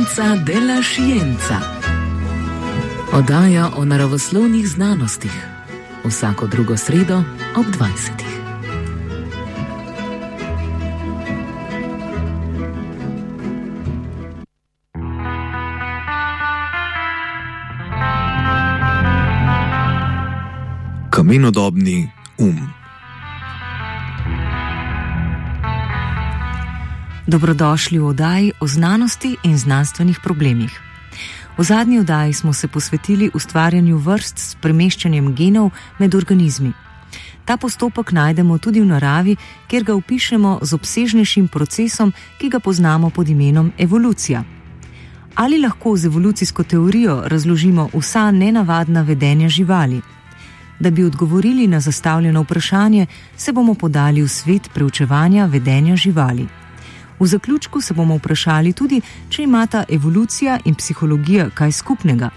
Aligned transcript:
Scienza 0.00 0.34
della 0.36 0.80
Scienza. 0.82 1.60
Oddaja 3.12 3.70
o 3.76 3.84
naravoslovnih 3.84 4.68
znanostih. 4.68 5.46
Vsako 6.04 6.46
drugo 6.46 6.76
sredo 6.76 7.22
ob 7.56 7.66
20. 7.66 8.10
Kamenodobni 21.10 22.10
um. 22.38 22.79
Dobrodošli 27.30 27.98
v 27.98 28.06
oddaji 28.10 28.52
o 28.60 28.66
znanosti 28.66 29.36
in 29.46 29.54
znanstvenih 29.58 30.18
problemih. 30.18 30.80
V 31.58 31.62
zadnji 31.62 31.98
oddaji 31.98 32.32
smo 32.32 32.52
se 32.52 32.68
posvetili 32.68 33.30
ustvarjanju 33.34 33.98
vrst 33.98 34.38
s 34.38 34.54
premeščanjem 34.54 35.34
genov 35.34 35.70
med 35.98 36.14
organizmi. 36.14 36.72
Ta 37.44 37.56
postopek 37.56 38.10
najdemo 38.12 38.58
tudi 38.58 38.80
v 38.80 38.86
naravi, 38.90 39.36
kjer 39.70 39.84
ga 39.84 39.94
opišemo 39.94 40.58
z 40.62 40.74
obsežnejšim 40.74 41.48
procesom, 41.48 42.12
ki 42.38 42.50
ga 42.50 42.58
poznamo 42.58 43.10
pod 43.10 43.28
imenom 43.28 43.72
evolucija. 43.78 44.42
Ali 45.34 45.62
lahko 45.62 45.96
z 45.96 46.10
evolucijsko 46.10 46.62
teorijo 46.62 47.22
razložimo 47.26 47.90
vsa 47.94 48.30
nenavadna 48.30 49.02
vedenja 49.02 49.48
živali? 49.48 50.02
Da 50.80 50.90
bi 50.90 51.04
odgovorili 51.04 51.66
na 51.66 51.80
zastavljeno 51.80 52.42
vprašanje, 52.42 53.06
se 53.36 53.52
bomo 53.52 53.74
podali 53.74 54.22
v 54.22 54.28
svet 54.28 54.70
preučevanja 54.74 55.46
vedenja 55.46 55.96
živali. 55.96 56.59
V 57.20 57.26
zaključku 57.26 57.80
se 57.80 57.94
bomo 57.94 58.16
vprašali 58.16 58.72
tudi, 58.72 59.00
če 59.28 59.42
imata 59.42 59.84
evolucija 59.88 60.58
in 60.64 60.74
psihologija 60.74 61.50
kaj 61.54 61.72
skupnega 61.72 62.30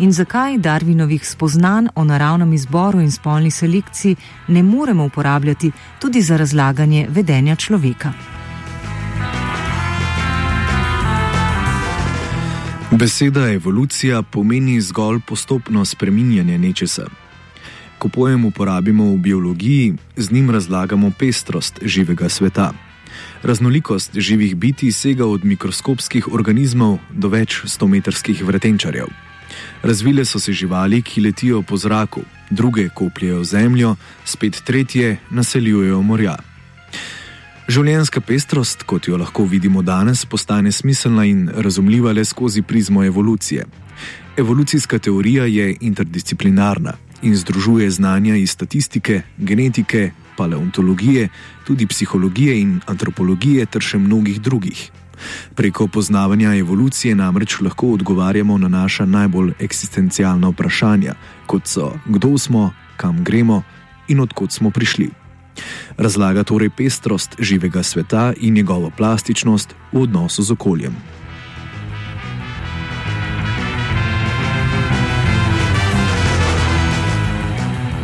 in 0.00 0.12
zakaj 0.12 0.58
Darwinovih 0.58 1.24
spoznanj 1.26 1.86
o 1.94 2.04
naravnem 2.04 2.52
izboru 2.52 3.00
in 3.00 3.10
spolni 3.10 3.50
selekciji 3.50 4.16
ne 4.48 4.62
moremo 4.62 5.04
uporabljati 5.04 5.70
tudi 6.00 6.22
za 6.22 6.36
razlaganje 6.36 7.06
vedenja 7.10 7.56
človeka. 7.56 8.12
Beseda 12.90 13.48
evolucija 13.52 14.22
pomeni 14.22 14.80
zgolj 14.80 15.20
postopno 15.26 15.84
spreminjanje 15.84 16.58
nečesa. 16.58 17.06
Ko 17.98 18.08
pojem 18.08 18.44
uporabimo 18.44 19.04
v 19.04 19.16
biologiji, 19.16 19.94
z 20.16 20.32
njim 20.32 20.50
razlagamo 20.50 21.12
pestrost 21.18 21.78
živega 21.82 22.28
sveta. 22.28 22.72
Raznolikost 23.42 24.10
živih 24.14 24.56
bitij 24.56 24.92
sega 24.92 25.26
od 25.26 25.44
mikroskopskih 25.44 26.28
organizmov 26.32 26.98
do 27.10 27.28
več 27.28 27.62
stometrskih 27.64 28.42
vretenčarjev. 28.44 29.08
Razvile 29.82 30.24
so 30.24 30.38
se 30.38 30.52
živali, 30.52 31.02
ki 31.02 31.20
letijo 31.20 31.62
po 31.62 31.76
zraku, 31.76 32.20
druge 32.50 32.88
kopljajo 32.88 33.44
zemljo, 33.44 33.96
spet 34.24 34.60
tretje 34.64 35.16
naseljujejo 35.30 36.02
morja. 36.02 36.36
Življenjska 37.68 38.20
pestrost, 38.20 38.82
kot 38.82 39.08
jo 39.08 39.16
lahko 39.16 39.44
vidimo 39.48 39.82
danes, 39.82 40.26
postane 40.26 40.72
smiselna 40.72 41.24
in 41.24 41.48
razumljiva 41.48 42.12
le 42.12 42.24
skozi 42.24 42.62
prizmo 42.62 43.04
evolucije. 43.04 43.64
Evolucijska 44.36 44.98
teorija 44.98 45.46
je 45.46 45.76
interdisciplinarna 45.80 46.96
in 47.22 47.36
združuje 47.36 47.90
znanja 47.90 48.36
iz 48.36 48.50
statistike, 48.50 49.22
genetike, 49.38 50.10
paleontologije, 50.40 51.28
tudi 51.68 51.86
psihologije 51.86 52.56
in 52.60 52.80
antropologije 52.86 53.66
ter 53.66 53.84
še 53.84 54.00
mnogih 54.00 54.40
drugih. 54.40 54.88
Preko 55.54 55.86
poznavanja 55.86 56.54
evolucije 56.56 57.14
namreč 57.14 57.58
lahko 57.60 57.92
odgovarjamo 57.98 58.58
na 58.58 58.68
naša 58.68 59.04
najbolj 59.04 59.52
eksistencialna 59.60 60.48
vprašanja, 60.48 61.14
kot 61.46 61.68
so 61.68 61.92
kdo 62.06 62.38
smo, 62.38 62.70
kam 62.96 63.24
gremo 63.24 63.62
in 64.08 64.20
odkot 64.20 64.52
smo 64.52 64.70
prišli. 64.70 65.10
Razlaga 65.96 66.44
torej 66.44 66.70
pestrost 66.76 67.36
živega 67.38 67.82
sveta 67.82 68.32
in 68.40 68.54
njegovo 68.54 68.90
plastičnost 68.96 69.74
v 69.92 70.02
odnosu 70.08 70.42
z 70.42 70.56
okoljem. 70.56 70.96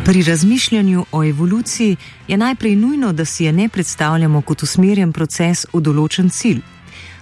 Pri 0.07 0.23
razmišljanju 0.23 1.05
o 1.11 1.23
evoluciji 1.23 1.97
je 2.27 2.37
najprej 2.37 2.75
nujno, 2.75 3.13
da 3.13 3.25
si 3.25 3.43
je 3.43 3.51
ne 3.51 3.69
predstavljamo 3.69 4.41
kot 4.41 4.63
usmerjen 4.63 5.11
proces 5.13 5.65
v 5.73 5.81
določen 5.81 6.29
cilj. 6.29 6.61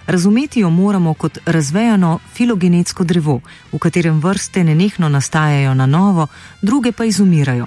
Razumeti 0.06 0.60
jo 0.60 0.70
moramo 0.70 1.14
kot 1.14 1.38
razvejano 1.46 2.18
filogenetsko 2.34 3.04
drevo, 3.04 3.40
v 3.72 3.78
katerem 3.78 4.20
vrste 4.22 4.64
nenehno 4.64 5.08
nastajajo 5.08 5.74
na 5.74 5.86
novo, 5.86 6.28
druge 6.62 6.92
pa 6.92 7.04
izumirajo. 7.04 7.66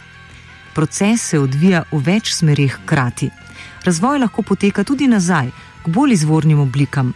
Proces 0.76 1.28
se 1.34 1.40
odvija 1.40 1.84
v 1.92 2.00
več 2.00 2.32
smerih 2.34 2.78
hkrati. 2.78 3.30
Razvoj 3.84 4.24
lahko 4.24 4.42
poteka 4.42 4.84
tudi 4.84 5.08
nazaj, 5.08 5.52
k 5.84 5.96
bolj 6.00 6.16
izvornim 6.16 6.64
oblikam, 6.64 7.12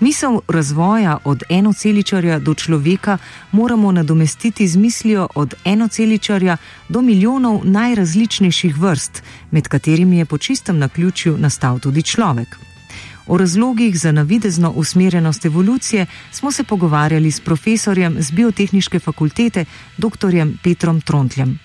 Misel 0.00 0.40
razvoja 0.48 1.18
od 1.24 1.42
enoceličarja 1.48 2.38
do 2.38 2.54
človeka 2.54 3.18
moramo 3.52 3.92
nadomestiti 3.92 4.68
z 4.68 4.76
mislijo 4.76 5.28
od 5.34 5.54
enoceličarja 5.64 6.56
do 6.88 7.02
milijonov 7.02 7.60
najrazličnejših 7.64 8.78
vrst, 8.78 9.22
med 9.50 9.68
katerimi 9.68 10.18
je 10.18 10.24
po 10.24 10.38
čistem 10.38 10.78
naključju 10.78 11.38
nastal 11.38 11.78
tudi 11.78 12.02
človek. 12.02 12.72
O 13.26 13.38
razlogih 13.38 13.98
za 13.98 14.12
navidezno 14.12 14.72
usmerjenost 14.76 15.44
evolucije 15.44 16.06
smo 16.30 16.52
se 16.52 16.64
pogovarjali 16.64 17.30
s 17.30 17.40
profesorjem 17.40 18.16
z 18.18 18.32
biotehničke 18.32 18.98
fakultete, 18.98 19.64
dr. 19.98 20.32
Petrom 20.64 21.00
Trontljem. 21.00 21.58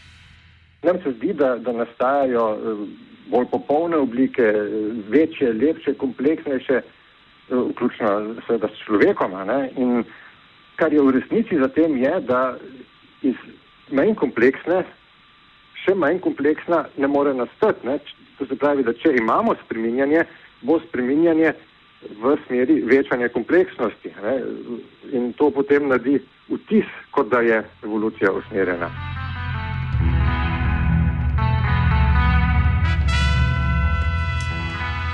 Nam 0.83 0.95
se 1.03 1.11
zdi, 1.17 1.33
da, 1.33 1.57
da 1.57 1.71
nastajajo 1.71 2.45
eh, 2.53 2.87
bolj 3.31 3.45
popolne 3.51 3.97
oblike, 3.97 4.41
eh, 4.41 4.69
večje, 5.09 5.53
lepše, 5.53 5.93
kompleksnejše 5.93 6.81
vključno 7.49 8.35
seveda 8.47 8.67
s 8.67 8.85
človekom. 8.85 9.35
In 9.77 10.03
kar 10.75 10.93
je 10.93 11.01
v 11.01 11.11
resnici 11.11 11.57
za 11.59 11.67
tem 11.67 11.97
je, 11.97 12.13
da 12.27 12.57
iz 13.21 13.35
manj 13.91 14.15
kompleksne, 14.15 14.83
še 15.85 15.95
manj 15.95 16.19
kompleksna 16.25 16.85
ne 16.97 17.07
more 17.07 17.33
nastati. 17.33 17.87
Ne? 17.87 17.99
To 18.37 18.45
se 18.45 18.55
pravi, 18.55 18.83
da 18.83 18.93
če 18.93 19.15
imamo 19.17 19.55
spreminjanje, 19.65 20.25
bo 20.61 20.79
spreminjanje 20.87 21.53
v 22.21 22.35
smeri 22.45 22.81
večanja 22.85 23.29
kompleksnosti. 23.33 24.13
Ne? 24.23 24.35
In 25.17 25.31
to 25.39 25.49
potem 25.51 25.89
naredi 25.89 26.19
vtis, 26.51 26.89
kot 27.11 27.31
da 27.33 27.41
je 27.41 27.63
evolucija 27.83 28.31
usmerjena. 28.31 28.91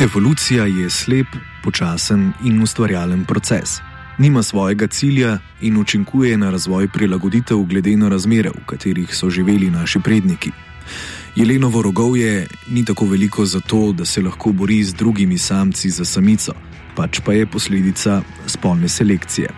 Evolucija 0.03 0.65
je 0.67 0.89
slep, 0.89 1.52
počasen 1.63 2.31
in 2.43 2.61
ustvarjalen 2.61 3.25
proces. 3.25 3.79
Nima 4.17 4.43
svojega 4.43 4.87
cilja 4.87 5.39
in 5.61 5.77
učinkuje 5.77 6.37
na 6.37 6.49
razvoj 6.49 6.87
prilagoditev 6.87 7.57
glede 7.57 7.97
na 7.97 8.09
razmere, 8.09 8.49
v 8.49 8.65
katerih 8.65 9.15
so 9.15 9.29
živeli 9.29 9.69
naši 9.71 9.99
predniki. 9.99 10.51
Jelenovo 11.35 11.81
rogovje 11.81 12.47
ni 12.69 12.85
tako 12.85 13.05
veliko 13.05 13.45
zato, 13.45 13.91
da 13.91 14.05
se 14.05 14.21
lahko 14.21 14.51
bori 14.51 14.83
z 14.83 14.93
drugimi 14.93 15.37
samci 15.37 15.89
za 15.89 16.05
samico, 16.05 16.53
pač 16.95 17.19
pa 17.25 17.33
je 17.33 17.45
posledica 17.45 18.21
spolne 18.45 18.89
selekcije. 18.89 19.49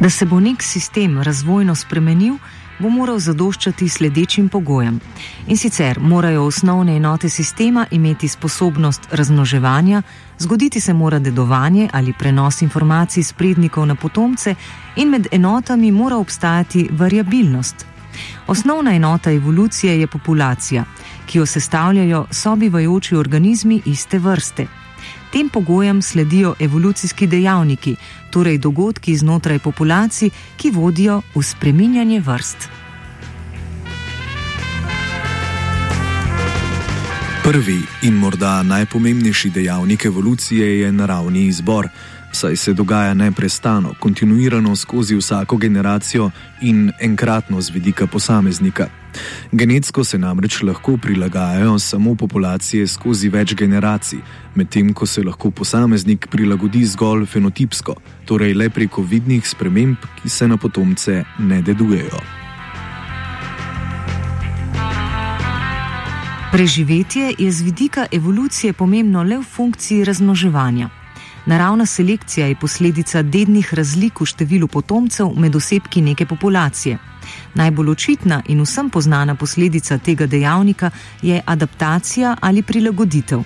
Da 0.00 0.10
se 0.10 0.24
bo 0.24 0.40
nek 0.40 0.62
sistem 0.62 1.22
razvojno 1.22 1.74
spremenil, 1.74 2.34
bo 2.78 2.88
moral 2.88 3.18
zadoščati 3.18 3.88
sledečim 3.88 4.48
pogojem. 4.48 5.00
In 5.46 5.56
sicer 5.56 6.00
morajo 6.00 6.44
osnovne 6.44 6.96
enote 6.96 7.28
sistema 7.28 7.86
imeti 7.90 8.28
sposobnost 8.28 9.08
razmnoževanja, 9.10 10.02
zgoditi 10.38 10.80
se 10.80 10.92
mora 10.92 11.18
dedovanje 11.18 11.88
ali 11.92 12.12
prenos 12.18 12.62
informacij 12.62 13.20
iz 13.20 13.32
prednikov 13.32 13.86
na 13.86 13.94
potomce, 13.94 14.54
in 14.96 15.08
med 15.08 15.26
enotami 15.32 15.92
mora 15.92 16.16
obstajati 16.16 16.88
variabilnost. 16.92 17.86
Osnovna 18.46 18.94
enota 18.94 19.30
evolucije 19.32 20.00
je 20.00 20.06
populacija, 20.06 20.84
ki 21.26 21.38
jo 21.38 21.46
sestavljajo 21.46 22.26
sobivajoči 22.30 23.16
organizmi 23.16 23.82
iste 23.84 24.18
vrste. 24.18 24.66
Tem 25.36 25.48
pogojem 25.48 26.02
sledijo 26.02 26.54
evolucijski 26.60 27.26
dejavniki, 27.26 27.96
torej 28.30 28.58
dogodki 28.58 29.16
znotraj 29.16 29.58
populacij, 29.58 30.30
ki 30.56 30.70
vodijo 30.70 31.20
v 31.34 31.42
spreminjanje 31.42 32.20
vrst. 32.20 32.56
Prvi 37.44 37.78
in 38.02 38.14
morda 38.14 38.62
najpomembnejši 38.62 39.50
dejavnik 39.50 40.04
evolucije 40.04 40.80
je 40.80 40.92
naravni 40.92 41.46
izbor, 41.46 41.88
saj 42.32 42.56
se 42.56 42.72
dogaja 42.72 43.14
neprestano, 43.14 43.94
kontinuirano 44.00 44.76
skozi 44.76 45.16
vsako 45.16 45.56
generacijo 45.56 46.30
in 46.60 46.92
enkratno 47.00 47.60
z 47.60 47.70
vidika 47.70 48.06
posameznika. 48.06 48.88
Genetsko 49.52 50.04
se 50.04 50.18
namreč 50.18 50.62
lahko 50.62 50.96
prilagajajo 50.96 51.78
samo 51.78 52.14
populacije 52.14 52.86
skozi 52.86 53.28
več 53.28 53.54
generacij, 53.54 54.18
medtem 54.54 54.94
ko 54.94 55.06
se 55.06 55.22
lahko 55.22 55.50
posameznik 55.50 56.26
prilagodi 56.30 56.84
zgolj 56.84 57.26
fenotipsko, 57.26 57.94
torej 58.24 58.54
le 58.54 58.70
preko 58.70 59.02
vidnih 59.02 59.48
sprememb, 59.48 59.96
ki 60.22 60.28
se 60.28 60.48
na 60.48 60.56
potomce 60.56 61.24
ne 61.38 61.62
dedujejo. 61.62 62.20
Preživetje 66.52 67.34
je 67.38 67.50
z 67.52 67.62
vidika 67.62 68.06
evolucije 68.12 68.72
pomembno 68.72 69.22
le 69.22 69.38
v 69.38 69.42
funkciji 69.42 70.04
razmnoževanja. 70.04 70.88
Naravna 71.46 71.86
selekcija 71.86 72.46
je 72.46 72.56
posledica 72.56 73.22
dednih 73.22 73.74
razlik 73.74 74.20
v 74.20 74.26
številu 74.26 74.66
potomcev 74.68 75.34
med 75.36 75.56
osebki 75.56 76.00
neke 76.00 76.26
populacije. 76.26 76.98
Najbolj 77.54 77.90
očitna 77.90 78.42
in 78.48 78.60
vsem 78.62 78.90
poznana 78.90 79.34
posledica 79.34 79.98
tega 79.98 80.26
dejavnika 80.26 80.90
je 81.22 81.42
adaptacija 81.46 82.36
ali 82.40 82.62
prilagoditev. 82.62 83.42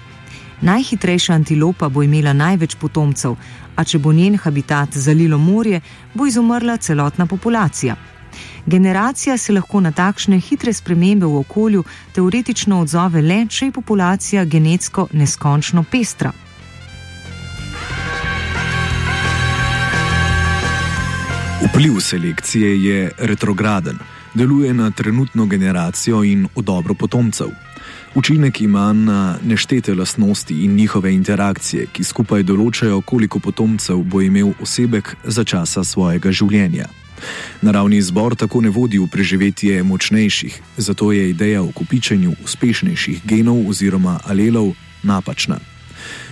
Najhitrejša 0.60 1.32
antilopa 1.32 1.88
bo 1.88 2.02
imela 2.02 2.32
največ 2.32 2.74
potomcev, 2.76 3.36
a 3.76 3.84
če 3.84 3.98
bo 3.98 4.12
njen 4.12 4.36
habitat 4.36 4.96
zalilo 4.96 5.38
morje, 5.38 5.80
bo 6.14 6.26
izumrla 6.26 6.76
celotna 6.76 7.26
populacija. 7.26 7.96
Generacija 8.66 9.38
se 9.38 9.52
lahko 9.52 9.80
na 9.80 9.92
takšne 9.92 10.40
hitre 10.40 10.72
spremembe 10.72 11.26
v 11.26 11.40
okolju 11.40 11.84
teoretično 12.14 12.80
odzove 12.80 13.22
le, 13.22 13.46
če 13.48 13.66
je 13.66 13.72
populacija 13.72 14.44
genetsko 14.44 15.08
neskončno 15.12 15.84
pestra. 15.90 16.32
Vpliv 21.60 22.00
selekcije 22.00 22.84
je 22.84 23.10
retrograden, 23.18 23.98
deluje 24.34 24.74
na 24.74 24.90
trenutno 24.90 25.46
generacijo 25.46 26.24
in 26.24 26.48
v 26.56 26.62
dobro 26.62 26.94
potomcev. 26.94 27.46
Učinek 28.14 28.60
ima 28.60 28.92
na 28.92 29.36
neštete 29.44 29.94
lastnosti 29.94 30.64
in 30.64 30.74
njihove 30.74 31.12
interakcije, 31.14 31.86
ki 31.92 32.04
skupaj 32.04 32.42
določajo, 32.42 33.00
koliko 33.00 33.38
potomcev 33.38 34.00
bo 34.02 34.22
imel 34.22 34.54
osebek 34.60 35.16
za 35.24 35.44
časa 35.44 35.84
svojega 35.84 36.32
življenja. 36.32 36.88
Naravni 37.62 37.96
izbor 37.96 38.34
tako 38.36 38.60
ne 38.60 38.70
vodi 38.70 38.98
v 38.98 39.06
preživetje 39.12 39.82
močnejših, 39.82 40.62
zato 40.76 41.12
je 41.12 41.28
ideja 41.30 41.62
o 41.62 41.72
kupičenju 41.72 42.38
uspešnejših 42.44 43.20
genov 43.24 43.68
oziroma 43.68 44.16
alelov 44.24 44.72
napačna. 45.02 45.60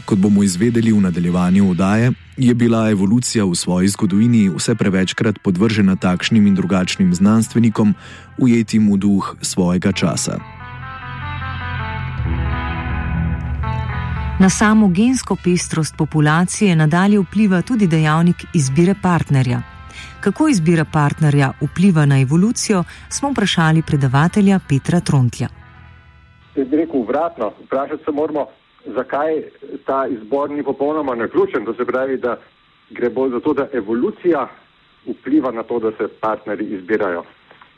Kot 0.09 0.19
bomo 0.19 0.43
izvedeli 0.43 0.93
v 0.93 1.01
nadaljevanju 1.05 1.71
oddaje, 1.71 2.13
je 2.37 2.55
bila 2.55 2.91
evolucija 2.91 3.45
v 3.45 3.55
svoji 3.55 3.89
zgodovini 3.89 4.49
vse 4.49 4.73
prevečkrat 4.75 5.39
podvržena 5.45 5.97
takšnim 5.97 6.47
in 6.47 6.55
drugačnim 6.55 7.13
znanstvenikom, 7.15 7.93
ujetim 8.41 8.89
v 8.93 8.97
duh 8.97 9.37
svojega 9.43 9.93
časa. 9.93 10.39
Na 14.41 14.49
samo 14.49 14.89
gensko 14.89 15.37
pestrost 15.45 15.95
populacije 15.99 16.77
nadalje 16.77 17.21
vpliva 17.21 17.63
tudi 17.63 17.87
dejavnik 17.87 18.45
izbire 18.55 18.95
partnerja. 19.03 19.63
Kako 20.21 20.49
izbira 20.49 20.85
partnerja 20.85 21.53
vpliva 21.61 22.07
na 22.07 22.21
evolucijo, 22.21 22.85
smo 23.09 23.31
vprašali 23.31 23.83
predavatelja 23.83 24.61
Petra 24.69 25.01
Trontlja. 25.01 25.49
Jaz 26.57 26.69
bi 26.69 26.77
rekel 26.77 27.01
obratno, 27.01 27.53
vprašati 27.65 28.05
se 28.05 28.13
moramo, 28.13 28.47
zakaj 28.87 29.43
ta 29.87 30.07
izbor 30.07 30.51
ni 30.51 30.63
popolnoma 30.63 31.15
naključen. 31.15 31.65
To 31.65 31.75
se 31.75 31.85
pravi, 31.85 32.17
da 32.17 32.39
gre 32.91 33.11
bolj 33.11 33.31
za 33.31 33.41
to, 33.41 33.53
da 33.53 33.69
evolucija 33.73 34.49
vpliva 35.07 35.53
na 35.53 35.63
to, 35.63 35.79
da 35.79 35.93
se 35.93 36.09
partnerji 36.21 36.67
izbirajo. 36.67 37.25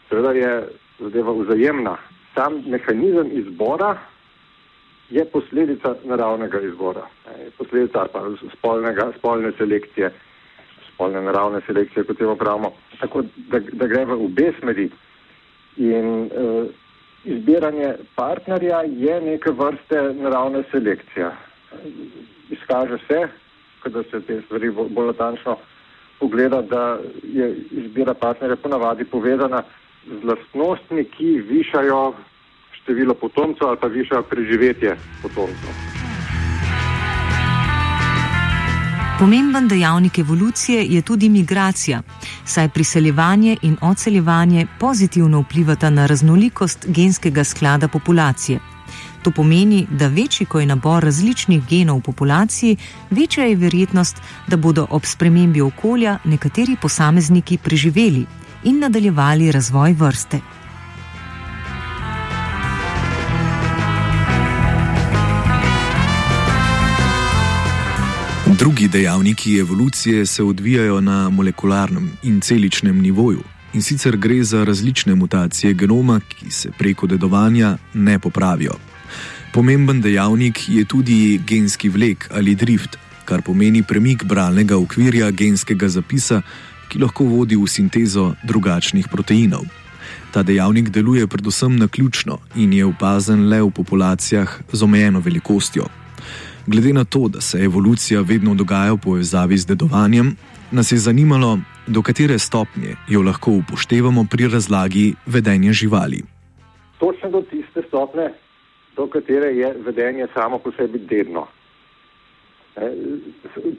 Seveda 0.09 0.33
je 0.33 0.69
zadeva 0.99 1.33
vzajemna. 1.33 1.97
Sam 2.35 2.63
mehanizem 2.67 3.31
izbora 3.33 3.99
je 5.11 5.25
posledica 5.25 5.95
naravnega 6.05 6.61
izbora, 6.61 7.07
posledica 7.59 8.07
pa 8.13 8.23
spolnega, 8.59 9.13
spolne 9.19 9.53
selekcije, 9.59 10.13
spolne 10.95 11.23
naravne 11.23 11.61
selekcije, 11.67 12.05
kot 12.05 12.19
temu 12.19 12.37
pravimo. 12.37 12.73
Tako 13.01 13.23
da, 13.51 13.59
da 13.59 13.87
gre 13.87 14.05
v 14.05 14.25
obe 14.25 14.53
smeri. 14.61 14.91
In, 15.77 16.31
uh, 16.31 16.67
izbiranje 17.25 17.95
partnerja 18.15 18.83
je 18.87 19.21
neke 19.21 19.51
vrste 19.51 20.03
naravna 20.15 20.63
selekcija. 20.71 21.33
Izkaže 22.51 22.99
se, 23.09 23.29
da 23.89 24.03
se 24.03 24.21
te 24.21 24.41
stvari 24.47 24.71
bolj 24.71 25.07
natančno 25.07 25.57
pogleda, 26.19 26.63
da 26.63 26.99
je 27.23 27.57
izbira 27.71 28.15
partnerja 28.15 28.57
ponavadi 28.57 29.05
povezana 29.05 29.63
z 30.07 30.25
lastnostmi, 30.25 31.05
ki 31.05 31.41
višajo 31.49 32.15
število 32.73 33.15
potomcev 33.15 33.69
ali 33.69 33.79
pa 33.81 33.87
višajo 33.87 34.23
preživetje 34.23 34.97
potomcev. 35.23 35.71
Pomemben 39.21 39.69
dejavnik 39.69 40.19
evolucije 40.19 40.87
je 40.87 41.03
tudi 41.03 41.29
migracija, 41.29 42.03
saj 42.45 42.69
priseljevanje 42.69 43.57
in 43.63 43.77
odseljevanje 43.81 44.67
pozitivno 44.79 45.41
vplivata 45.41 45.91
na 45.91 46.07
raznolikost 46.07 46.87
genskega 46.89 47.45
sklada 47.45 47.89
populacije. 47.89 48.61
To 49.23 49.31
pomeni, 49.31 49.87
da 49.91 50.09
večji, 50.09 50.47
ko 50.47 50.61
je 50.61 50.67
nabor 50.67 51.05
različnih 51.05 51.67
genov 51.69 51.99
v 51.99 52.03
populaciji, 52.03 52.77
večja 53.11 53.45
je 53.45 53.57
verjetnost, 53.57 54.17
da 54.47 54.57
bodo 54.57 54.87
ob 54.91 55.05
spremembi 55.05 55.61
okolja 55.61 56.19
nekateri 56.25 56.77
posamezniki 56.83 57.59
preživeli 57.59 58.27
in 58.65 58.79
nadaljevali 58.79 59.53
razvoj 59.53 59.93
vrste. 59.93 60.41
Drugi 68.61 68.89
dejavniki 68.89 69.59
evolucije 69.59 70.27
se 70.27 70.43
odvijajo 70.43 71.01
na 71.01 71.31
molekularnem 71.31 72.11
in 72.23 72.41
celičnem 72.41 73.01
nivoju, 73.01 73.41
in 73.73 73.83
sicer 73.83 74.17
gre 74.17 74.45
za 74.45 74.65
različne 74.65 75.15
mutacije 75.15 75.73
genoma, 75.75 76.21
ki 76.21 76.51
se 76.51 76.71
preko 76.79 77.07
dedovanja 77.07 77.79
ne 77.95 78.19
popravijo. 78.19 78.75
Pomemben 79.53 80.01
dejavnik 80.01 80.69
je 80.69 80.85
tudi 80.85 81.41
genski 81.47 81.89
vlek 81.89 82.29
ali 82.35 82.55
drift, 82.55 82.99
kar 83.25 83.43
pomeni 83.43 83.83
premik 83.83 84.25
bralnega 84.25 84.77
okvirja 84.77 85.31
genskega 85.31 85.89
zapisa, 85.89 86.43
ki 86.89 86.99
lahko 86.99 87.25
vodi 87.25 87.57
v 87.57 87.67
sintezo 87.67 88.35
drugačnih 88.45 89.09
proteinov. 89.09 89.65
Ta 90.33 90.43
dejavnik 90.43 90.91
deluje 90.91 91.27
predvsem 91.27 91.77
na 91.77 91.89
ključno 91.89 92.39
in 92.55 92.73
je 92.73 92.85
opazen 92.85 93.49
le 93.49 93.63
v 93.63 93.71
populacijah 93.71 94.61
z 94.73 94.83
omejeno 94.83 95.21
velikostjo. 95.21 96.00
Glede 96.67 96.93
na 96.93 97.05
to, 97.05 97.29
da 97.29 97.41
se 97.41 97.59
evolucija 97.59 98.21
vedno 98.21 98.55
dogaja 98.55 98.93
v 98.93 98.99
povezavi 99.05 99.59
z 99.59 99.67
dedovanjem, 99.67 100.37
nas 100.71 100.93
je 100.93 100.99
zanimalo, 100.99 101.59
do 101.87 102.03
katere 102.03 102.39
stopnje 102.39 102.97
jo 103.09 103.23
lahko 103.23 103.51
upoštevamo 103.51 104.27
pri 104.31 104.49
razlagi 104.49 105.15
vedenja 105.27 105.73
živali. 105.73 106.23
Točno 106.99 107.31
do 107.31 107.43
tiste 107.43 107.83
stopnje, 107.89 108.29
do 108.97 109.07
katere 109.07 109.47
je 109.57 109.75
vedenje 109.87 110.27
samo 110.35 110.59
po 110.59 110.73
sebi 110.73 110.99
dedno. 110.99 111.47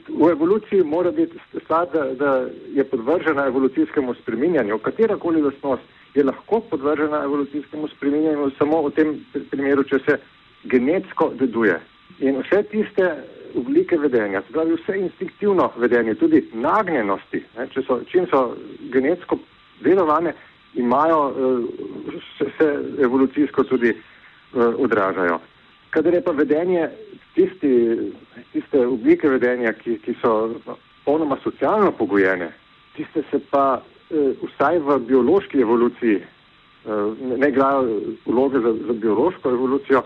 V 0.08 0.30
evoluciji 0.30 0.82
mora 0.84 1.10
biti 1.10 1.38
stvar, 1.64 1.86
da, 1.92 2.14
da 2.14 2.46
je 2.74 2.84
podvržena 2.84 3.46
evolucijskemu 3.46 4.14
spreminjanju. 4.14 4.78
Katerakoli 4.78 5.42
lastnost 5.42 5.82
je 6.14 6.24
lahko 6.24 6.60
podvržena 6.60 7.22
evolucijskemu 7.24 7.88
spreminjanju, 7.88 8.50
samo 8.58 8.82
v 8.82 8.90
tem 8.90 9.24
primeru, 9.50 9.82
če 9.84 9.98
se 10.06 10.18
genetsko 10.64 11.32
deduje. 11.38 11.80
In 12.18 12.42
vse 12.42 12.62
tiste 12.70 13.08
oblike 13.54 13.96
vedenja, 13.98 14.42
pravi 14.52 14.76
vse 14.76 14.98
instinktivno 14.98 15.72
vedenje, 15.76 16.14
tudi 16.14 16.42
nagnjenosti, 16.52 17.42
ne, 17.56 17.66
če 17.72 17.82
so, 17.86 18.00
čim 18.08 18.26
so 18.30 18.56
genetsko 18.92 19.38
vedovane, 19.84 20.34
imajo, 20.74 21.20
eh, 21.30 22.18
se, 22.38 22.50
se 22.58 22.68
evolucijsko 23.04 23.64
tudi 23.64 23.90
uh, 23.90 24.74
odražajo. 24.78 25.40
Kadar 25.90 26.14
je 26.14 26.22
pa 26.24 26.30
vedenje, 26.32 26.88
tisti, 27.34 27.72
tiste 28.52 28.86
oblike 28.86 29.28
vedenja, 29.28 29.72
ki, 29.72 29.98
ki 30.04 30.14
so 30.22 30.54
ponoma 31.04 31.36
socialno 31.44 31.92
pogojene, 31.92 32.48
tiste 32.96 33.24
se 33.30 33.40
pa 33.50 33.82
uh, 33.82 34.48
vsaj 34.48 34.78
v 34.78 34.98
biološki 35.08 35.60
evoluciji 35.60 36.22
uh, 36.22 37.36
ne 37.36 37.48
igrajo 37.48 38.00
vloge 38.26 38.60
za, 38.64 38.72
za 38.86 38.92
biološko 38.92 39.50
evolucijo, 39.50 40.02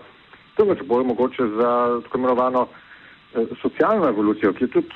temveč 0.57 0.79
bolj 0.85 1.03
mogoče 1.03 1.43
za 1.43 2.01
tako 2.03 2.17
imenovano 2.17 2.67
eh, 2.67 3.45
socialno 3.61 4.07
evolucijo, 4.07 4.53
ki 4.53 4.63
je 4.63 4.67
tudi 4.67 4.87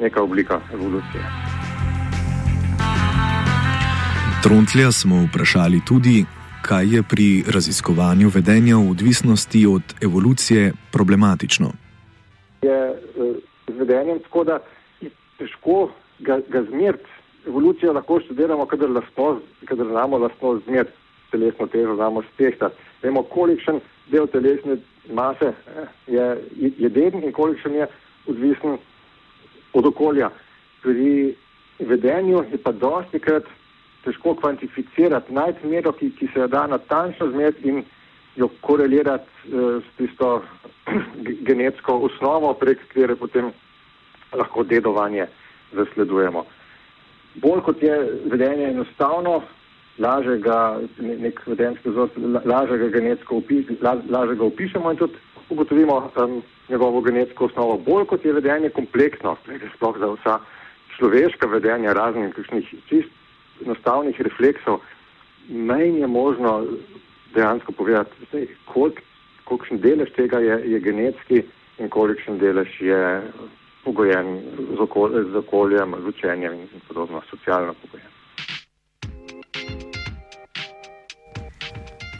neka 0.00 0.22
oblika 0.22 0.60
evolucije. 0.72 1.22
Trontlja 4.42 4.92
smo 4.92 5.16
vprašali 5.28 5.80
tudi, 5.86 6.24
kaj 6.62 6.94
je 6.94 7.02
pri 7.02 7.44
raziskovanju 7.54 8.28
vedenja 8.34 8.76
v 8.76 8.90
odvisnosti 8.90 9.66
od 9.66 9.82
evolucije 10.02 10.72
problematično. 10.92 11.72
Je 12.62 12.78
eh, 12.90 13.34
z 13.68 13.78
vedenjem 13.78 14.18
tako, 14.18 14.44
da 14.44 14.58
je 15.00 15.10
težko 15.38 15.90
ga, 16.18 16.40
ga 16.48 16.62
zmeriti. 16.62 17.10
Evolucijo 17.46 17.92
lahko 17.92 18.20
študiramo, 18.20 18.66
kadar 18.66 19.86
znamo 19.86 20.18
lastnost 20.18 20.64
zmeriti. 20.64 21.04
telesno 21.34 21.66
težo 21.66 21.94
znamo 21.94 22.22
stehtati. 22.34 22.74
Vemo, 23.02 23.22
kolikšen 23.22 23.80
del 24.12 24.26
telesne 24.32 24.76
mase 25.12 25.52
eh, 25.52 25.86
je 26.06 26.44
jeden 26.78 27.22
in 27.22 27.32
kolikšen 27.32 27.74
je 27.74 27.86
odvisen 28.26 28.78
od 29.72 29.86
okolja. 29.86 30.30
Pri 30.82 31.34
vedenju 31.78 32.44
je 32.52 32.58
pa 32.58 32.72
dosti 32.72 33.18
krat 33.18 33.44
težko 34.04 34.34
kvantificirati, 34.34 35.32
najti 35.32 35.66
mero, 35.66 35.92
ki, 35.92 36.10
ki 36.18 36.28
se 36.32 36.40
jo 36.40 36.48
da 36.48 36.66
natančno 36.66 37.30
zmeriti 37.30 37.68
in 37.68 37.84
jo 38.36 38.48
korelirati 38.60 39.30
uh, 39.48 39.82
s 39.82 39.96
tisto 39.96 40.42
genetsko 41.48 41.98
osnovo, 42.08 42.52
prek 42.54 42.78
katere 42.88 43.16
potem 43.16 43.52
lahko 44.32 44.64
dedovanje 44.64 45.26
zasledujemo. 45.72 46.44
Bolj 47.34 47.60
kot 47.66 47.82
je 47.82 47.96
vedenje 48.30 48.70
enostavno, 48.70 49.42
lažje 49.98 50.38
ga, 50.38 50.80
nek 50.98 51.40
vedenski 51.46 51.90
vzor, 51.90 52.10
lažje 52.44 52.78
ga 52.78 52.88
genetsko 52.98 53.38
upi, 53.42 53.62
la, 53.82 53.96
lažje 54.10 54.36
ga 54.40 54.44
opišemo 54.44 54.90
in 54.90 54.96
tudi 54.98 55.20
ugotovimo 55.48 56.10
um, 56.16 56.42
njegovo 56.68 57.00
genetsko 57.00 57.44
osnovo. 57.44 57.78
Bolj 57.78 58.06
kot 58.10 58.24
je 58.24 58.32
vedenje 58.32 58.70
kompleksno, 58.70 59.36
sploh 59.76 59.98
za 59.98 60.10
vsa 60.16 60.38
človeška 60.96 61.46
vedenja, 61.46 61.92
raznih 61.92 62.34
kakšnih 62.34 62.74
čist 62.88 63.10
enostavnih 63.64 64.20
refleksov, 64.20 64.80
manj 65.48 66.00
je 66.00 66.06
možno 66.06 66.64
dejansko 67.34 67.72
povedati, 67.72 68.48
kolik, 68.64 69.02
kolikšen 69.44 69.78
delež 69.78 70.10
tega 70.16 70.38
je, 70.38 70.58
je 70.72 70.80
genetski 70.80 71.42
in 71.78 71.88
kolikšen 71.88 72.38
delež 72.38 72.80
je 72.80 73.22
pogojen 73.84 74.40
z, 74.76 74.80
okol, 74.80 75.10
z 75.32 75.36
okoljem, 75.36 75.94
z 76.02 76.06
učenjem 76.08 76.52
in 76.52 76.84
podobno, 76.88 77.22
socialno 77.30 77.74
pogojen. 77.82 78.23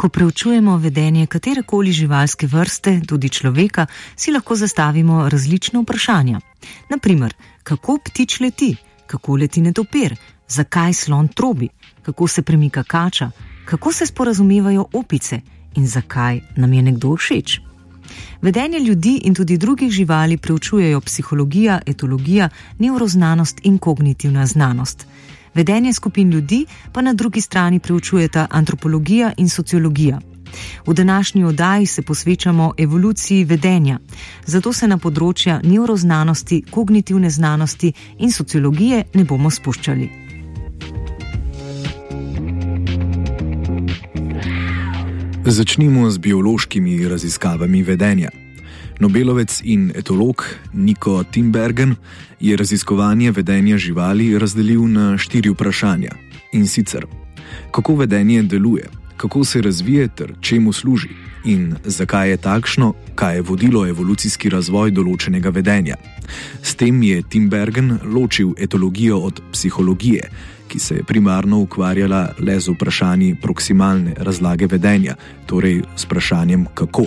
Ko 0.05 0.09
preučujemo 0.09 0.77
vedenje 0.77 1.27
katerekoli 1.27 1.93
živalske 1.93 2.47
vrste, 2.47 3.01
tudi 3.09 3.29
človeka, 3.29 3.87
si 4.17 4.33
lahko 4.33 4.57
zastavimo 4.57 5.29
različne 5.33 5.81
vprašanja. 5.81 6.41
Naprimer, 6.91 7.33
kako 7.63 7.97
ptič 8.05 8.41
leti, 8.41 8.77
kako 9.07 9.37
leti 9.37 9.63
netopir, 9.65 10.17
zakaj 10.49 10.93
slon 10.93 11.29
trobi, 11.29 11.69
kako 12.03 12.29
se 12.29 12.43
premika 12.43 12.83
kača, 12.83 13.31
kako 13.65 13.93
se 13.93 14.07
sporazumevajo 14.07 14.85
opice 14.93 15.41
in 15.75 15.87
zakaj 15.87 16.41
nam 16.57 16.73
je 16.73 16.83
nekdo 16.83 17.17
všeč. 17.17 17.61
Vedenje 18.43 18.79
ljudi 18.79 19.21
in 19.25 19.35
tudi 19.35 19.57
drugih 19.57 19.91
živali 19.91 20.37
preučujejo 20.37 21.01
psihologija, 21.01 21.81
etologija, 21.87 22.49
neuroznanost 22.79 23.61
in 23.63 23.79
kognitivna 23.79 24.47
znanost. 24.47 25.07
Vedenje 25.55 25.93
skupin 25.93 26.31
ljudi 26.31 26.67
pa 26.93 27.01
na 27.01 27.13
drugi 27.13 27.41
strani 27.41 27.81
preučujeta 27.81 28.47
antropologija 28.51 29.33
in 29.37 29.49
sociologija. 29.49 30.21
V 30.87 30.95
današnji 30.95 31.45
oddaji 31.45 31.87
se 31.87 32.03
posvečamo 32.03 32.73
evoluciji 32.79 33.45
vedenja, 33.45 33.99
zato 34.47 34.73
se 34.73 34.89
na 34.89 34.99
področja 34.99 35.61
neuroznanosti, 35.65 36.63
kognitivne 36.71 37.31
znanosti 37.31 37.93
in 38.19 38.33
sociologije 38.33 39.05
ne 39.15 39.25
bomo 39.25 39.51
spuščali. 39.51 40.11
Začnimo 45.45 46.11
z 46.11 46.19
biološkimi 46.19 47.09
raziskavami 47.09 47.83
vedenja. 47.83 48.44
Nobelovec 49.01 49.61
in 49.65 49.93
etolog 49.95 50.45
Niko 50.73 51.25
Timbergen 51.25 51.95
je 52.41 52.57
raziskovanje 52.57 53.31
vedenja 53.31 53.79
živali 53.79 54.39
razdelil 54.39 54.87
na 54.89 55.19
štiri 55.19 55.51
vprašanja. 55.51 56.11
In 56.53 56.67
sicer, 56.67 57.07
kako 57.71 57.95
vedenje 57.95 58.43
deluje, 58.43 58.89
kako 59.17 59.45
se 59.45 59.63
razvije 59.63 60.09
ter 60.09 60.35
čemu 60.41 60.73
služi, 60.73 61.09
in 61.45 61.75
zakaj 61.85 62.31
je 62.31 62.37
takšno, 62.37 62.95
kaj 63.15 63.35
je 63.35 63.43
vodilo 63.43 63.87
evolucijski 63.87 64.49
razvoj 64.49 64.91
določenega 64.91 65.49
vedenja. 65.49 65.97
S 66.63 66.75
tem 66.75 67.03
je 67.03 67.23
Timbergen 67.23 67.99
ločil 68.05 68.55
etologijo 68.59 69.19
od 69.19 69.41
psihologije 69.53 70.31
ki 70.75 70.79
se 70.79 70.95
je 70.95 71.05
primarno 71.07 71.61
ukvarjala 71.63 72.33
le 72.39 72.61
z 72.61 72.73
vprašanji 72.75 73.37
proksimalne 73.43 74.15
razlage 74.19 74.67
vedenja, 74.67 75.15
torej 75.47 75.83
s 75.97 76.05
vprašanjem 76.05 76.67
kako. 76.75 77.07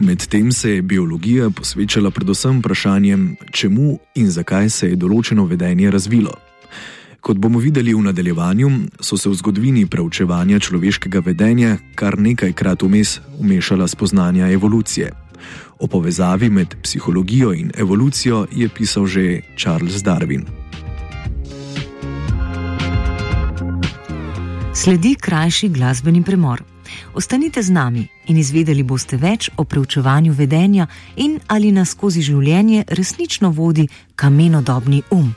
Medtem 0.00 0.52
se 0.52 0.70
je 0.70 0.82
biologija 0.82 1.50
posvečala 1.50 2.10
predvsem 2.10 2.58
vprašanjem, 2.58 3.36
čemu 3.52 3.98
in 4.14 4.30
zakaj 4.30 4.70
se 4.70 4.88
je 4.88 4.96
določeno 4.96 5.44
vedenje 5.44 5.90
razvilo. 5.92 6.32
Kot 7.20 7.36
bomo 7.36 7.60
videli 7.60 7.92
v 7.92 8.06
nadaljevanju, 8.06 8.70
so 9.00 9.18
se 9.20 9.28
v 9.28 9.36
zgodovini 9.36 9.84
preučevanja 9.86 10.58
človeškega 10.58 11.20
vedenja 11.20 11.76
kar 11.94 12.16
nekajkrat 12.16 12.82
vmes 12.82 13.18
umešala 13.38 13.88
spoznanja 13.88 14.48
evolucije. 14.48 15.12
O 15.78 15.86
povezavi 15.86 16.48
med 16.50 16.80
psihologijo 16.82 17.52
in 17.52 17.70
evolucijo 17.76 18.46
je 18.56 18.68
pisal 18.68 19.06
že 19.06 19.42
Charles 19.56 20.00
Darwin. 20.00 20.48
Sledi 24.74 25.14
krajši 25.20 25.68
glasbeni 25.68 26.24
premor. 26.24 26.64
Ostanite 27.14 27.62
z 27.62 27.70
nami 27.70 28.08
in 28.26 28.36
izvedeli 28.38 28.82
boste 28.82 29.16
več 29.16 29.50
o 29.56 29.64
preučevanju 29.64 30.32
vedenja 30.32 30.86
in 31.16 31.40
ali 31.46 31.72
nas 31.72 31.90
skozi 31.96 32.22
življenje 32.22 32.84
resnično 32.88 33.50
vodi 33.50 33.88
kamenodobni 34.14 35.02
um. 35.10 35.34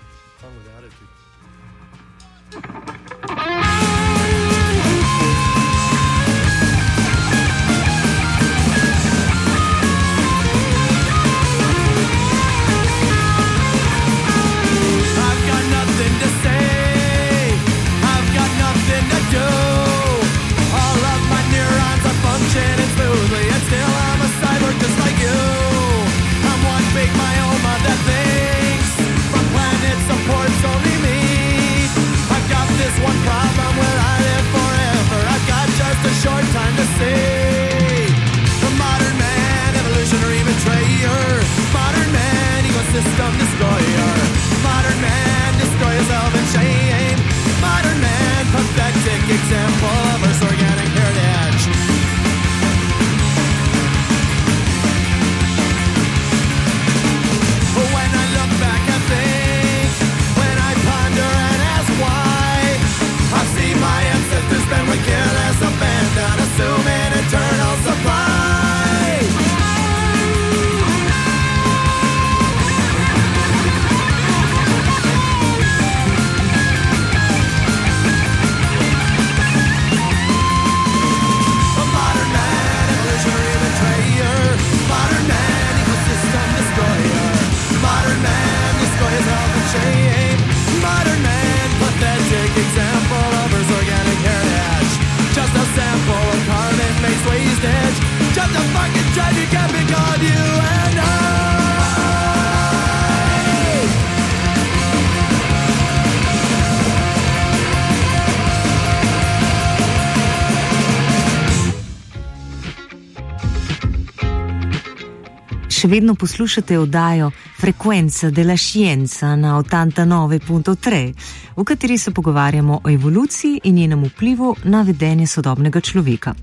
Vedno 115.93 116.15
poslušate 116.15 116.79
oddajo 116.79 117.31
Frequenza 117.61 118.29
della 118.29 118.57
Scienza 118.57 119.35
na 119.35 119.57
89.3, 119.57 121.13
v 121.57 121.63
kateri 121.63 121.97
se 121.97 122.11
pogovarjamo 122.11 122.81
o 122.83 122.89
evoluciji 122.89 123.59
in 123.63 123.75
njenem 123.75 124.05
vplivu 124.05 124.55
na 124.63 124.81
vedenje 124.81 125.27
sodobnega 125.27 125.81
človeka. 125.81 126.33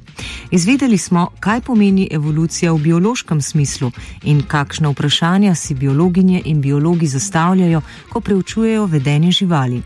Izvedeli 0.51 0.99
smo, 0.99 1.31
kaj 1.41 1.61
pomeni 1.61 2.09
evolucija 2.11 2.73
v 2.73 2.79
biološkem 2.79 3.43
smislu 3.43 3.91
in 4.23 4.43
kakšne 4.43 4.89
vprašanja 4.89 5.55
si 5.55 5.75
biologinje 5.75 6.43
in 6.45 6.61
biologi 6.61 7.07
zastavljajo, 7.07 7.83
ko 8.09 8.21
preučujejo 8.21 8.87
vedenje 8.87 9.31
živali. 9.31 9.83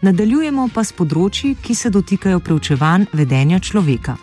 Nadaljujemo 0.00 0.68
pa 0.74 0.84
s 0.84 0.92
področji, 0.92 1.56
ki 1.62 1.74
se 1.74 1.90
dotikajo 1.90 2.40
preučevanj 2.40 3.06
vedenja 3.12 3.58
človeka. 3.58 4.16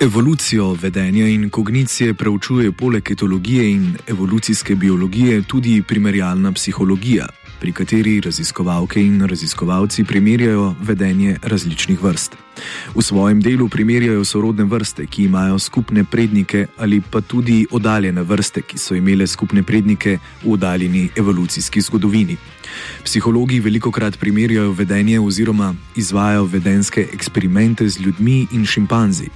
Evolucijo 0.00 0.72
vedenja 0.74 1.26
in 1.26 1.50
kognicije 1.50 2.14
preučuje 2.14 2.72
poleg 2.72 3.10
etologije 3.10 3.70
in 3.70 3.96
evolucijske 4.06 4.74
biologije 4.74 5.42
tudi 5.42 5.82
primerjalna 5.88 6.52
psihologija, 6.52 7.26
pri 7.60 7.72
kateri 7.72 8.20
raziskovalke 8.20 9.00
in 9.00 9.26
raziskovalci 9.26 10.04
primerjajo 10.04 10.74
vedenje 10.82 11.36
različnih 11.42 12.02
vrst. 12.02 12.36
V 12.94 13.02
svojem 13.02 13.40
delu 13.40 13.68
primerjajo 13.68 14.24
sorodne 14.24 14.64
vrste, 14.64 15.06
ki 15.06 15.24
imajo 15.24 15.58
skupne 15.58 16.04
prednike, 16.04 16.66
ali 16.78 17.00
pa 17.00 17.20
tudi 17.20 17.66
oddaljene 17.70 18.22
vrste, 18.22 18.62
ki 18.62 18.78
so 18.78 18.94
imele 18.94 19.26
skupne 19.26 19.62
prednike 19.62 20.18
v 20.44 20.52
oddaljeni 20.52 21.08
evolucijski 21.16 21.80
zgodovini. 21.80 22.36
Psihologi 23.04 23.60
veliko 23.60 23.90
krat 23.90 24.18
primerjajo 24.18 24.72
vedenje 24.72 25.20
oziroma 25.20 25.74
izvajo 25.96 26.44
vedenske 26.44 27.08
eksperimente 27.12 27.88
z 27.88 28.00
ljudmi 28.00 28.46
in 28.52 28.66
šimpanzi. 28.66 29.28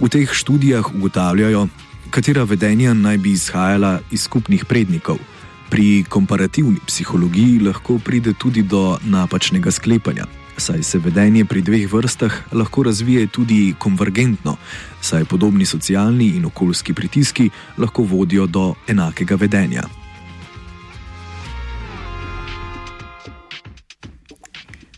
V 0.00 0.08
teh 0.08 0.32
študijah 0.32 0.94
ugotavljajo, 0.94 1.68
katera 2.10 2.44
vedenja 2.44 2.94
naj 2.94 3.18
bi 3.18 3.32
izhajala 3.32 4.00
iz 4.10 4.22
skupnih 4.22 4.64
prednikov. 4.64 5.18
Pri 5.70 6.04
komparativni 6.08 6.78
psihologiji 6.86 7.58
lahko 7.58 7.98
pride 7.98 8.32
tudi 8.38 8.62
do 8.62 8.98
napačnega 9.04 9.70
sklepanja, 9.70 10.26
saj 10.56 10.82
se 10.82 10.98
vedenje 10.98 11.44
pri 11.44 11.62
dveh 11.62 11.92
vrstah 11.92 12.32
lahko 12.52 12.82
razvije 12.82 13.26
tudi 13.26 13.74
konvergentno, 13.78 14.56
saj 15.00 15.24
podobni 15.24 15.66
socialni 15.66 16.28
in 16.36 16.44
okoljski 16.44 16.94
pritiski 16.94 17.50
lahko 17.78 18.02
vodijo 18.02 18.46
do 18.46 18.74
enakega 18.88 19.34
vedenja. 19.34 19.82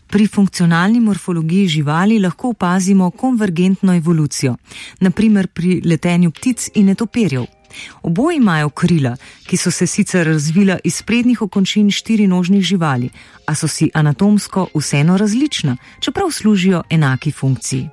Pri 0.09 0.27
funkcionalni 0.27 0.99
morfologiji 0.99 1.67
živali 1.67 2.19
lahko 2.19 2.49
opazimo 2.49 3.11
konvergentno 3.11 3.93
evolucijo, 3.93 4.55
naprimer 4.99 5.47
pri 5.47 5.81
letenju 5.85 6.31
ptic 6.31 6.69
in 6.75 6.85
netopirjev. 6.85 7.58
Oboji 8.03 8.37
imajo 8.37 8.69
krila, 8.69 9.15
ki 9.47 9.57
so 9.57 9.71
se 9.71 9.87
sicer 9.87 10.27
razvila 10.27 10.79
iz 10.83 11.01
prednjih 11.01 11.41
okončin 11.41 11.91
štirinožnih 11.91 12.63
živali, 12.63 13.09
a 13.45 13.55
so 13.55 13.67
si 13.67 13.89
anatomsko 13.93 14.67
vseeno 14.75 15.17
različna, 15.17 15.77
čeprav 15.99 16.31
služijo 16.31 16.83
enaki 16.89 17.31
funkciji. 17.31 17.89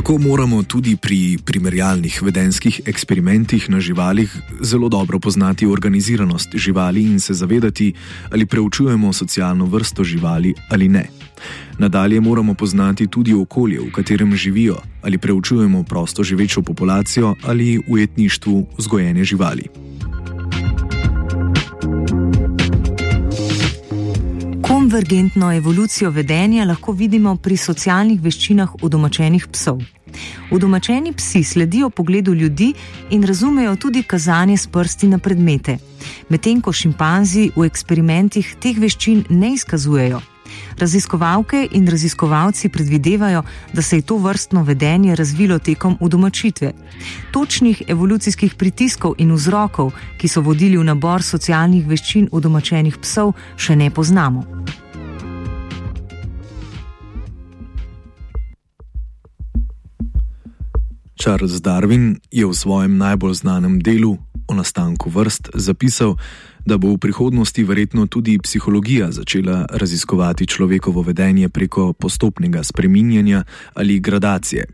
Tako 0.00 0.18
moramo 0.18 0.62
tudi 0.62 0.96
pri 0.96 1.36
primerjalnih 1.44 2.22
vedenskih 2.22 2.80
eksperimentih 2.88 3.70
na 3.70 3.80
živalih 3.80 4.32
zelo 4.60 4.88
dobro 4.88 5.18
poznati 5.18 5.66
organiziranost 5.66 6.48
živali 6.54 7.02
in 7.02 7.20
se 7.20 7.34
zavedati, 7.34 7.92
ali 8.30 8.46
preučujemo 8.46 9.12
socialno 9.12 9.66
vrsto 9.66 10.04
živali 10.04 10.54
ali 10.70 10.88
ne. 10.88 11.04
Nadalje 11.78 12.20
moramo 12.20 12.54
poznati 12.54 13.06
tudi 13.06 13.34
okolje, 13.34 13.80
v 13.80 13.92
katerem 13.92 14.36
živijo, 14.36 14.76
ali 15.02 15.18
preučujemo 15.18 15.82
prosto 15.82 16.24
živečo 16.24 16.62
populacijo 16.62 17.34
ali 17.42 17.78
v 17.88 18.02
etništvu 18.02 18.66
vzgojene 18.78 19.24
živali. 19.24 19.68
Konvergentno 24.90 25.52
evolucijo 25.52 26.10
vedenja 26.10 26.64
lahko 26.64 26.92
vidimo 26.92 27.36
pri 27.36 27.54
socialnih 27.56 28.18
veščinah 28.24 28.72
udomačenih 28.82 29.44
psov. 29.52 29.84
Udomačeni 30.50 31.12
psi 31.14 31.44
sledijo 31.44 31.90
pogledu 31.90 32.34
ljudi 32.34 32.72
in 33.10 33.22
razumejo 33.22 33.76
tudi 33.76 34.02
kazanje 34.02 34.56
s 34.56 34.66
prsti 34.66 35.12
na 35.12 35.18
predmete, 35.18 35.76
medtem 36.28 36.58
ko 36.60 36.72
šimpanzi 36.72 37.52
v 37.56 37.68
eksperimentih 37.70 38.56
teh 38.58 38.82
veščin 38.82 39.24
ne 39.30 39.52
izkazujejo. 39.54 40.18
Raziskovalke 40.80 41.68
in 41.76 41.88
raziskovalci 41.88 42.68
predvidevajo, 42.68 43.42
da 43.72 43.82
se 43.82 43.96
je 43.96 44.02
to 44.02 44.16
vrstno 44.16 44.62
vedenje 44.62 45.16
razvilo 45.16 45.58
tekom 45.58 45.96
udomačitve. 46.00 46.72
Točnih 47.32 47.82
evolucijskih 47.88 48.54
pritiskov 48.54 49.14
in 49.18 49.32
vzrokov, 49.32 49.92
ki 50.18 50.28
so 50.28 50.40
vodili 50.40 50.78
v 50.78 50.84
nabor 50.84 51.22
socialnih 51.22 51.86
veščin 51.86 52.28
udomačenih 52.32 52.96
psov, 52.98 53.34
še 53.56 53.76
ne 53.76 53.90
poznamo. 53.90 54.44
Charles 61.20 61.60
Darwin 61.60 62.16
je 62.32 62.46
v 62.46 62.54
svojem 62.56 62.96
najbolj 62.96 63.34
znanem 63.44 63.76
delu 63.84 64.16
o 64.48 64.54
nastanku 64.56 65.12
vrst 65.12 65.52
zapisal, 65.54 66.16
da 66.66 66.78
bo 66.78 66.92
v 66.94 66.98
prihodnosti 66.98 67.64
verjetno 67.64 68.06
tudi 68.06 68.38
psihologija 68.38 69.10
začela 69.12 69.66
raziskovati 69.70 70.46
človekovo 70.46 71.02
vedenje 71.02 71.48
preko 71.48 71.92
postopnega 71.92 72.62
spreminjanja 72.62 73.44
ali 73.74 74.00
gradacije. 74.00 74.64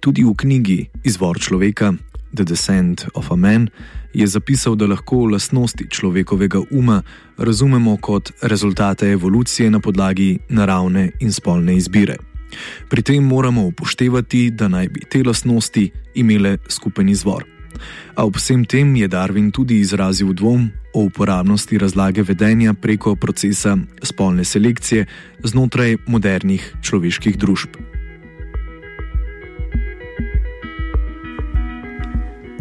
Tudi 0.00 0.24
v 0.24 0.34
knjigi 0.34 0.86
Izvor 1.04 1.38
človeka, 1.38 1.92
The 2.34 2.44
Descent 2.44 3.04
of 3.14 3.30
a 3.30 3.36
Man, 3.36 3.68
je 4.14 4.26
zapisal, 4.26 4.74
da 4.74 4.86
lahko 4.86 5.24
lastnosti 5.24 5.86
človekovega 5.90 6.60
uma 6.70 7.02
razumemo 7.38 7.96
kot 7.96 8.32
rezultate 8.42 9.10
evolucije 9.10 9.70
na 9.70 9.80
podlagi 9.80 10.38
naravne 10.48 11.10
in 11.20 11.32
spolne 11.32 11.76
izbire. 11.76 12.16
Pri 12.88 13.02
tem 13.02 13.24
moramo 13.24 13.66
upoštevati, 13.66 14.50
da 14.50 14.68
naj 14.68 14.88
bi 14.88 15.00
te 15.00 15.22
lastnosti 15.22 15.90
imele 16.14 16.58
skupen 16.68 17.08
izvor. 17.08 17.44
A 18.14 18.24
ob 18.24 18.36
vsem 18.36 18.64
tem 18.64 18.96
je 18.96 19.08
Darwin 19.08 19.50
tudi 19.50 19.80
izrazil 19.80 20.32
dvom 20.32 20.70
o 20.94 21.06
uporabnosti 21.06 21.78
razlage 21.78 22.22
vedenja 22.22 22.74
preko 22.74 23.16
procesa 23.16 23.78
spolne 24.02 24.44
selekcije 24.44 25.06
znotraj 25.44 25.96
modernih 26.06 26.74
človeških 26.82 27.38
družb. 27.38 27.78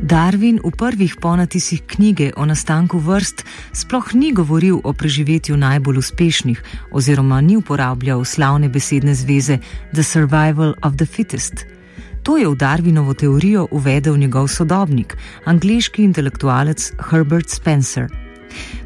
Darwin 0.09 0.57
v 0.65 0.73
prvih 0.73 1.21
ponatisih 1.21 1.85
knjige 1.85 2.33
o 2.33 2.45
nastanku 2.45 2.97
vrst 2.97 3.45
sploh 3.73 4.13
ni 4.17 4.33
govoril 4.33 4.81
o 4.83 4.93
preživetju 4.93 5.57
najbolj 5.57 5.97
uspešnih, 6.01 6.63
oziroma 6.91 7.41
ni 7.41 7.57
uporabljal 7.57 8.25
slavne 8.25 8.69
besedne 8.69 9.13
zveze 9.13 9.59
The 9.93 10.03
Survival 10.03 10.73
of 10.81 10.97
the 10.97 11.05
Fittest. 11.05 11.78
To 12.29 12.37
je 12.37 12.45
v 12.45 12.53
Darwinovo 12.53 13.13
teorijo 13.17 13.65
uvedel 13.71 14.13
njegov 14.17 14.47
sodobnik, 14.53 15.17
angliški 15.49 16.03
intelektualec 16.03 16.91
Herbert 17.09 17.49
Spencer. 17.49 18.05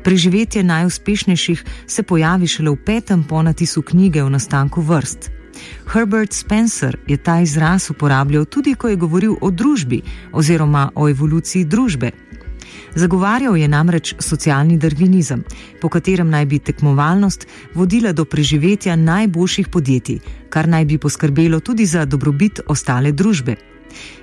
Preživetje 0.04 0.64
najuspešnejših 0.64 1.64
se 1.88 2.04
pojavi 2.04 2.48
šele 2.48 2.72
v 2.72 2.80
petem 2.86 3.24
ponatisu 3.24 3.82
knjige 3.82 4.24
o 4.24 4.30
nastanku 4.30 4.82
vrst. 4.82 5.28
Herbert 5.92 6.34
Spencer 6.34 6.96
je 7.08 7.18
ta 7.18 7.42
izraz 7.44 7.90
uporabljal 7.92 8.46
tudi, 8.46 8.76
ko 8.80 8.88
je 8.88 8.96
govoril 8.96 9.36
o 9.42 9.52
družbi 9.52 10.02
oziroma 10.32 10.92
o 10.96 11.10
evoluciji 11.10 11.66
družbe. 11.66 12.12
Zagovarjal 12.96 13.58
je 13.58 13.68
namreč 13.68 14.16
socialni 14.20 14.78
darvinizem, 14.78 15.44
po 15.82 15.90
katerem 15.90 16.30
naj 16.30 16.46
bi 16.46 16.60
tekmovalnost 16.60 17.48
vodila 17.74 18.12
do 18.14 18.26
preživetja 18.26 18.96
najboljših 18.96 19.68
podjetij, 19.68 20.20
kar 20.50 20.68
naj 20.68 20.86
bi 20.86 20.98
poskrbelo 20.98 21.60
tudi 21.60 21.86
za 21.86 22.06
dobrobit 22.06 22.60
ostale 22.68 23.12
družbe. 23.12 23.56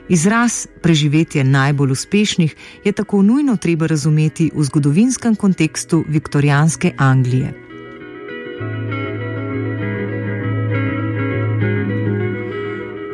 Izraz 0.08 0.66
preživetje 0.82 1.44
najbolj 1.44 1.90
uspešnih 1.90 2.54
je 2.84 2.92
tako 2.92 3.22
nujno 3.22 3.56
treba 3.56 3.86
razumeti 3.86 4.50
v 4.54 4.62
zgodovinskem 4.62 5.36
kontekstu 5.36 6.04
viktorijanske 6.08 6.94
Anglije. 6.98 7.69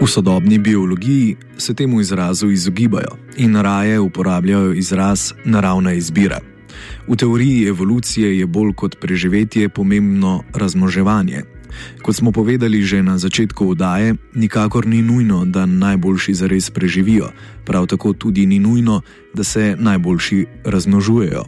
V 0.06 0.10
sodobni 0.10 0.58
biologiji 0.58 1.36
se 1.58 1.74
temu 1.74 2.00
izrazu 2.00 2.50
izogibajo 2.50 3.16
in 3.36 3.56
raje 3.56 4.00
uporabljajo 4.00 4.72
izraz 4.72 5.32
naravna 5.44 5.92
izbira. 5.92 6.38
V 7.08 7.16
teoriji 7.16 7.66
evolucije 7.66 8.38
je 8.38 8.46
bolj 8.46 8.72
kot 8.74 8.96
preživetje 9.00 9.68
pomembno 9.68 10.42
razmoževanje. 10.54 11.42
Kot 12.02 12.16
smo 12.16 12.32
povedali 12.32 12.82
že 12.82 13.02
na 13.02 13.18
začetku 13.18 13.68
oddaje, 13.70 14.14
nikakor 14.34 14.86
ni 14.86 15.02
nujno, 15.02 15.44
da 15.44 15.66
najboljši 15.66 16.34
zares 16.34 16.70
preživijo, 16.70 17.30
prav 17.64 17.86
tako 17.86 18.12
tudi 18.12 18.46
ni 18.46 18.58
nujno, 18.58 19.00
da 19.34 19.44
se 19.44 19.76
najboljši 19.78 20.46
razmnožujejo. 20.64 21.44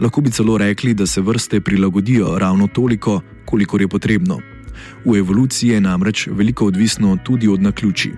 Lahko 0.00 0.20
bi 0.20 0.30
celo 0.30 0.58
rekli, 0.58 0.94
da 0.94 1.06
se 1.06 1.20
vrste 1.20 1.60
prilagodijo 1.60 2.38
ravno 2.38 2.66
toliko, 2.66 3.20
kolikor 3.44 3.80
je 3.80 3.88
potrebno. 3.88 4.53
V 5.04 5.16
evoluciji 5.18 5.70
je 5.70 5.80
namreč 5.80 6.28
veliko 6.30 6.66
odvisno 6.66 7.18
tudi 7.24 7.48
od 7.48 7.62
naključij. 7.62 8.12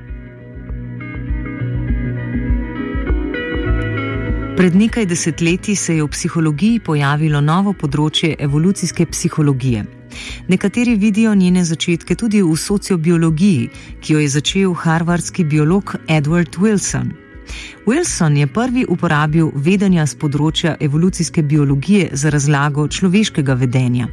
Pred 4.56 4.76
nekaj 4.76 5.06
desetletji 5.06 5.76
se 5.76 5.96
je 5.96 6.02
v 6.02 6.08
psihologiji 6.08 6.80
pojavilo 6.80 7.40
novo 7.40 7.74
področje 7.76 8.36
evolucijske 8.40 9.04
psihologije. 9.06 9.84
Nekateri 10.48 10.94
vidijo 10.96 11.34
njene 11.34 11.64
začetke 11.64 12.14
tudi 12.14 12.40
v 12.42 12.56
sociobiologiji, 12.56 13.68
ki 14.00 14.12
jo 14.12 14.22
je 14.24 14.28
začel 14.28 14.72
harvardski 14.72 15.44
biolog 15.44 15.94
Edward 16.08 16.56
Wilson. 16.56 17.12
Wilson 17.86 18.36
je 18.36 18.46
prvi 18.46 18.86
uporabil 18.88 19.50
vedenja 19.54 20.06
z 20.06 20.16
področja 20.16 20.76
evolucijske 20.80 21.42
biologije 21.42 22.08
za 22.12 22.32
razlago 22.32 22.88
človeškega 22.88 23.54
vedenja. 23.54 24.08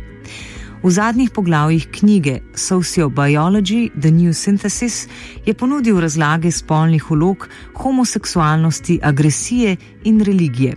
V 0.84 0.92
zadnjih 0.92 1.30
poglavjih 1.32 1.88
knjige 1.92 2.40
Sociobiology: 2.56 3.90
The 4.02 4.12
New 4.12 4.34
Synthesis 4.34 5.08
je 5.46 5.54
ponudil 5.54 6.00
razlage 6.00 6.52
spolnih 6.52 7.12
ulog, 7.12 7.48
homoseksualnosti, 7.74 9.00
agresije 9.04 9.78
in 10.04 10.20
religije. 10.22 10.76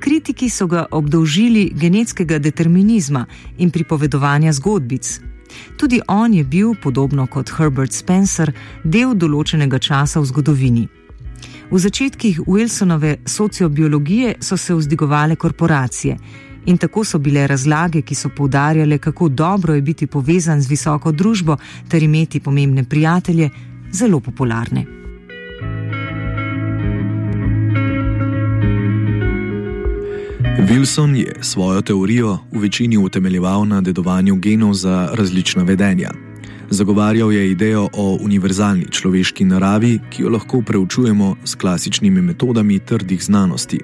Kritiki 0.00 0.50
so 0.50 0.66
ga 0.66 0.86
obdolžili 0.90 1.72
genetskega 1.74 2.38
determinizma 2.38 3.26
in 3.58 3.70
pripovedovanja 3.70 4.52
zgodbic. 4.52 5.20
Tudi 5.76 6.00
on 6.08 6.34
je 6.34 6.44
bil, 6.44 6.74
podobno 6.82 7.26
kot 7.26 7.50
Herbert 7.56 7.92
Spencer, 7.92 8.52
del 8.84 9.14
določenega 9.14 9.78
časa 9.78 10.20
v 10.20 10.24
zgodovini. 10.24 10.88
V 11.70 11.78
začetkih 11.78 12.40
Wilsonove 12.46 13.16
sociobiologije 13.26 14.34
so 14.40 14.56
se 14.56 14.74
vzdigovale 14.74 15.36
korporacije 15.36 16.18
in 16.66 16.76
tako 16.76 17.04
so 17.04 17.18
bile 17.18 17.46
razlage, 17.46 18.02
ki 18.02 18.14
so 18.14 18.28
poudarjale, 18.28 18.98
kako 18.98 19.28
dobro 19.28 19.74
je 19.74 19.82
biti 19.82 20.06
povezan 20.06 20.62
z 20.62 20.68
visoko 20.68 21.12
družbo 21.12 21.56
ter 21.88 22.02
imeti 22.02 22.40
pomembne 22.40 22.84
prijatelje, 22.84 23.50
zelo 23.92 24.20
popularne. 24.20 24.86
Wilson 30.68 31.14
je 31.14 31.34
svojo 31.40 31.82
teorijo 31.82 32.38
v 32.52 32.58
večini 32.58 32.96
utemeljeval 32.98 33.68
na 33.68 33.80
dedovanju 33.80 34.36
genov 34.36 34.74
za 34.74 35.08
različna 35.14 35.62
vedenja. 35.62 36.31
Zagovarjal 36.72 37.32
je 37.32 37.50
idejo 37.50 37.88
o 37.92 38.18
univerzalni 38.20 38.86
človeški 38.90 39.44
naravi, 39.44 39.98
ki 40.10 40.22
jo 40.22 40.30
lahko 40.32 40.62
preučujemo 40.62 41.36
s 41.44 41.54
klasičnimi 41.54 42.22
metodami 42.22 42.78
trdih 42.78 43.24
znanosti. 43.24 43.80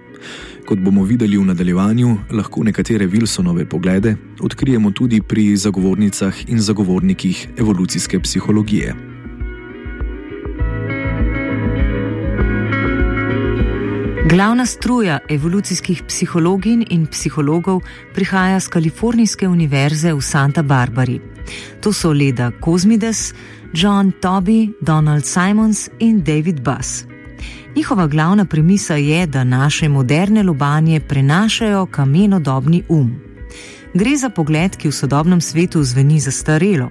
Kot 0.65 0.79
bomo 0.79 1.05
videli 1.05 1.37
v 1.37 1.45
nadaljevanju, 1.45 2.17
lahko 2.33 2.65
nekatere 2.65 3.07
Wilsonove 3.07 3.69
poglede 3.69 4.17
odkrijemo 4.41 4.91
tudi 4.91 5.21
pri 5.21 5.57
zagovornicah 5.57 6.49
in 6.49 6.61
zagovornikih 6.61 7.49
evolucijske 7.59 8.21
psihologije. 8.21 8.95
Glavna 14.31 14.67
struja 14.67 15.19
evolucijskih 15.29 16.03
psihologin 16.09 16.87
in 16.91 17.07
psihologov 17.07 17.81
prihaja 18.15 18.61
z 18.61 18.69
Kalifornijske 18.69 19.49
univerze 19.49 20.13
v 20.13 20.21
Santa 20.21 20.63
Barbari. 20.63 21.38
To 21.81 21.93
so 21.93 22.13
Leda 22.13 22.51
Kozmides, 22.61 23.35
John 23.73 24.13
Toby, 24.21 24.73
Donald 24.81 25.25
Simons 25.25 25.91
in 25.99 26.23
David 26.25 26.61
Buss. 26.61 27.05
Njihova 27.77 28.07
glavna 28.07 28.45
premisa 28.45 28.95
je, 28.95 29.27
da 29.27 29.45
naše 29.45 29.89
moderne 29.89 30.43
lobanje 30.43 31.01
prenašajo 31.01 31.87
kamenodobni 31.87 32.83
um. 32.89 33.21
Gre 33.95 34.17
za 34.17 34.31
pogled, 34.31 34.77
ki 34.77 34.89
v 34.89 34.93
sodobnem 34.93 35.41
svetu 35.41 35.83
zveni 35.83 36.21
zastarelo. 36.21 36.91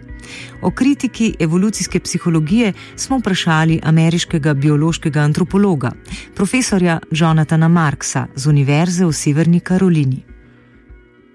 O 0.62 0.72
kritiki 0.72 1.36
evolucijske 1.40 2.00
psihologije 2.00 2.74
smo 2.96 3.18
vprašali 3.18 3.80
ameriškega 3.84 4.54
biološkega 4.54 5.20
antropologa, 5.20 5.92
profesorja 6.36 7.00
Jonathana 7.12 7.68
Marksa 7.68 8.28
z 8.36 8.48
Univerze 8.48 9.06
v 9.06 9.14
Severni 9.14 9.60
Karolini. 9.60 10.37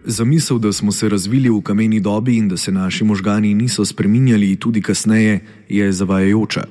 Zamisel, 0.05 0.59
da 0.59 0.73
smo 0.73 0.93
se 0.93 1.09
razvili 1.09 1.51
v 1.51 1.61
kameni 1.63 2.01
dobi 2.01 2.37
in 2.37 2.49
da 2.49 2.57
se 2.57 2.73
naši 2.73 3.05
možgani 3.05 3.55
niso 3.55 3.85
spreminjali 3.85 4.57
tudi 4.57 4.83
kasneje, 4.83 5.41
je 5.69 5.93
zavajajoča. 5.93 6.65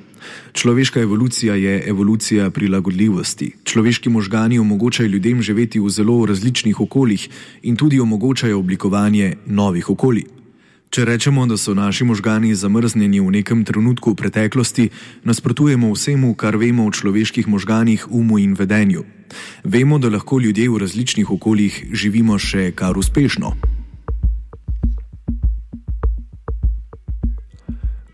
Človeška 0.52 1.00
evolucija 1.00 1.54
je 1.54 1.84
evolucija 1.88 2.50
prilagodljivosti. 2.50 3.52
Človeški 3.64 4.08
možgani 4.08 4.58
omogočajo 4.58 5.08
ljudem 5.08 5.42
živeti 5.42 5.80
v 5.80 5.88
zelo 5.88 6.26
različnih 6.26 6.80
okoljih 6.80 7.28
in 7.62 7.76
tudi 7.76 8.00
omogočajo 8.00 8.58
oblikovanje 8.58 9.36
novih 9.46 9.90
okolij. 9.90 10.41
Če 10.92 11.06
rečemo, 11.08 11.46
da 11.48 11.56
so 11.56 11.72
naši 11.72 12.04
možgani 12.04 12.50
zamrznjeni 12.52 13.20
v 13.24 13.30
nekem 13.32 13.62
trenutku 13.64 14.12
v 14.12 14.16
preteklosti, 14.20 14.90
nasprotujemo 15.24 15.88
vsemu, 15.88 16.34
kar 16.36 16.60
vemo 16.60 16.84
o 16.84 16.92
človeških 16.92 17.48
možganih, 17.48 18.04
umu 18.12 18.36
in 18.36 18.52
vedenju. 18.52 19.00
Vemo, 19.64 19.96
da 19.96 20.12
lahko 20.12 20.36
ljudje 20.44 20.68
v 20.68 20.82
različnih 20.84 21.30
okoljih 21.32 21.96
živimo 21.96 22.36
še 22.36 22.76
kar 22.76 22.92
uspešno. 23.00 23.56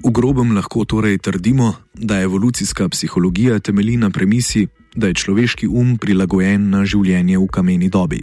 V 0.07 0.15
grobem 0.15 0.55
lahko 0.55 0.87
torej 0.87 1.19
trdimo, 1.19 1.75
da 1.99 2.23
evolucijska 2.23 2.87
psihologija 2.95 3.59
temelji 3.59 3.99
na 3.99 4.15
premisi, 4.15 4.69
da 4.95 5.11
je 5.11 5.19
človeški 5.19 5.67
um 5.67 5.99
prilagojen 5.99 6.71
na 6.71 6.87
življenje 6.87 7.43
v 7.43 7.51
kameni 7.51 7.91
dobi. 7.91 8.23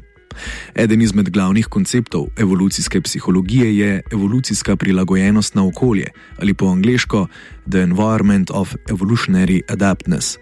Eden 0.75 1.01
izmed 1.01 1.29
glavnih 1.29 1.67
konceptov 1.67 2.27
evolucijske 2.37 3.01
psihologije 3.01 3.77
je 3.77 4.01
evolucijska 4.11 4.75
prilagojenost 4.75 5.55
na 5.55 5.67
okolje 5.67 6.07
ali 6.37 6.53
po 6.53 6.65
angliško 6.65 7.27
The 7.69 7.79
Environment 7.79 8.51
of 8.53 8.75
Evolutionary 8.89 9.61
Adaptness. 9.69 10.37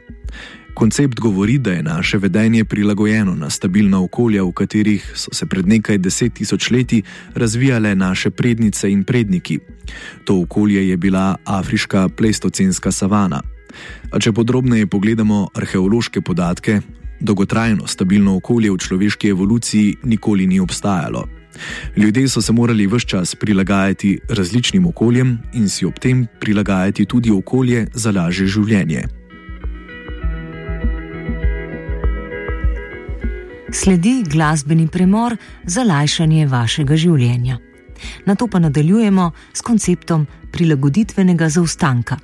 Koncept 0.74 1.20
govori, 1.20 1.58
da 1.58 1.72
je 1.72 1.84
naše 1.84 2.18
vedenje 2.18 2.66
prilagojeno 2.66 3.36
na 3.36 3.50
stabilna 3.50 4.04
okolja, 4.04 4.44
v 4.44 4.52
katerih 4.52 5.12
so 5.16 5.30
se 5.34 5.46
pred 5.46 5.68
nekaj 5.68 5.98
deset 5.98 6.34
tisoč 6.34 6.72
leti 6.72 7.04
razvijale 7.36 7.96
naše 7.96 8.30
prednice 8.30 8.92
in 8.92 9.04
predniki. 9.04 9.60
To 10.26 10.42
okolje 10.42 10.90
je 10.90 10.98
bila 10.98 11.36
afriška 11.46 12.10
pleistocenska 12.10 12.92
savana. 12.92 13.42
A 14.12 14.20
če 14.20 14.32
podrobneje 14.32 14.88
pogledamo 14.88 15.48
arheološke 15.54 16.22
podatke, 16.22 16.82
dolgotrajno 17.24 17.88
stabilno 17.88 18.36
okolje 18.36 18.72
v 18.72 18.78
človeški 18.78 19.30
evoluciji 19.30 19.96
nikoli 20.04 20.48
ni 20.48 20.60
obstajalo. 20.60 21.28
Ljudje 21.98 22.28
so 22.28 22.42
se 22.42 22.54
morali 22.54 22.88
vse 22.88 23.08
čas 23.08 23.36
prilagajati 23.36 24.20
različnim 24.30 24.86
okoljem 24.86 25.38
in 25.54 25.70
si 25.70 25.86
ob 25.86 26.00
tem 26.00 26.28
prilagajati 26.40 27.06
tudi 27.06 27.32
okolje 27.32 27.88
za 27.94 28.12
lažje 28.12 28.48
življenje. 28.48 29.04
Sledi 33.74 34.24
glasbeni 34.30 34.88
premor 34.88 35.38
za 35.66 35.84
lajšanje 35.84 36.46
vašega 36.48 36.96
življenja. 36.96 37.58
Na 38.26 38.36
to 38.36 38.48
pa 38.48 38.60
nadaljujemo 38.60 39.32
s 39.54 39.62
konceptom 39.62 40.28
prilagoditvenega 40.52 41.50
zaustanka. 41.50 42.18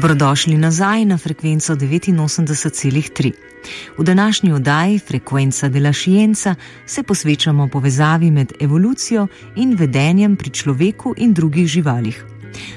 Dobrodošli 0.00 0.56
nazaj 0.56 1.04
na 1.04 1.18
frekvenco 1.18 1.74
89,3. 1.74 3.32
V 3.98 4.04
današnji 4.04 4.52
oddaji 4.52 4.98
Frekvenca 4.98 5.68
de 5.68 5.80
la 5.80 5.92
Scienza 5.92 6.54
se 6.86 7.02
posvečamo 7.02 7.68
povezavi 7.68 8.30
med 8.30 8.52
evolucijo 8.60 9.26
in 9.56 9.76
vedenjem 9.76 10.36
pri 10.36 10.50
človeku 10.50 11.14
in 11.16 11.34
drugih 11.34 11.66
živalih. 11.66 12.24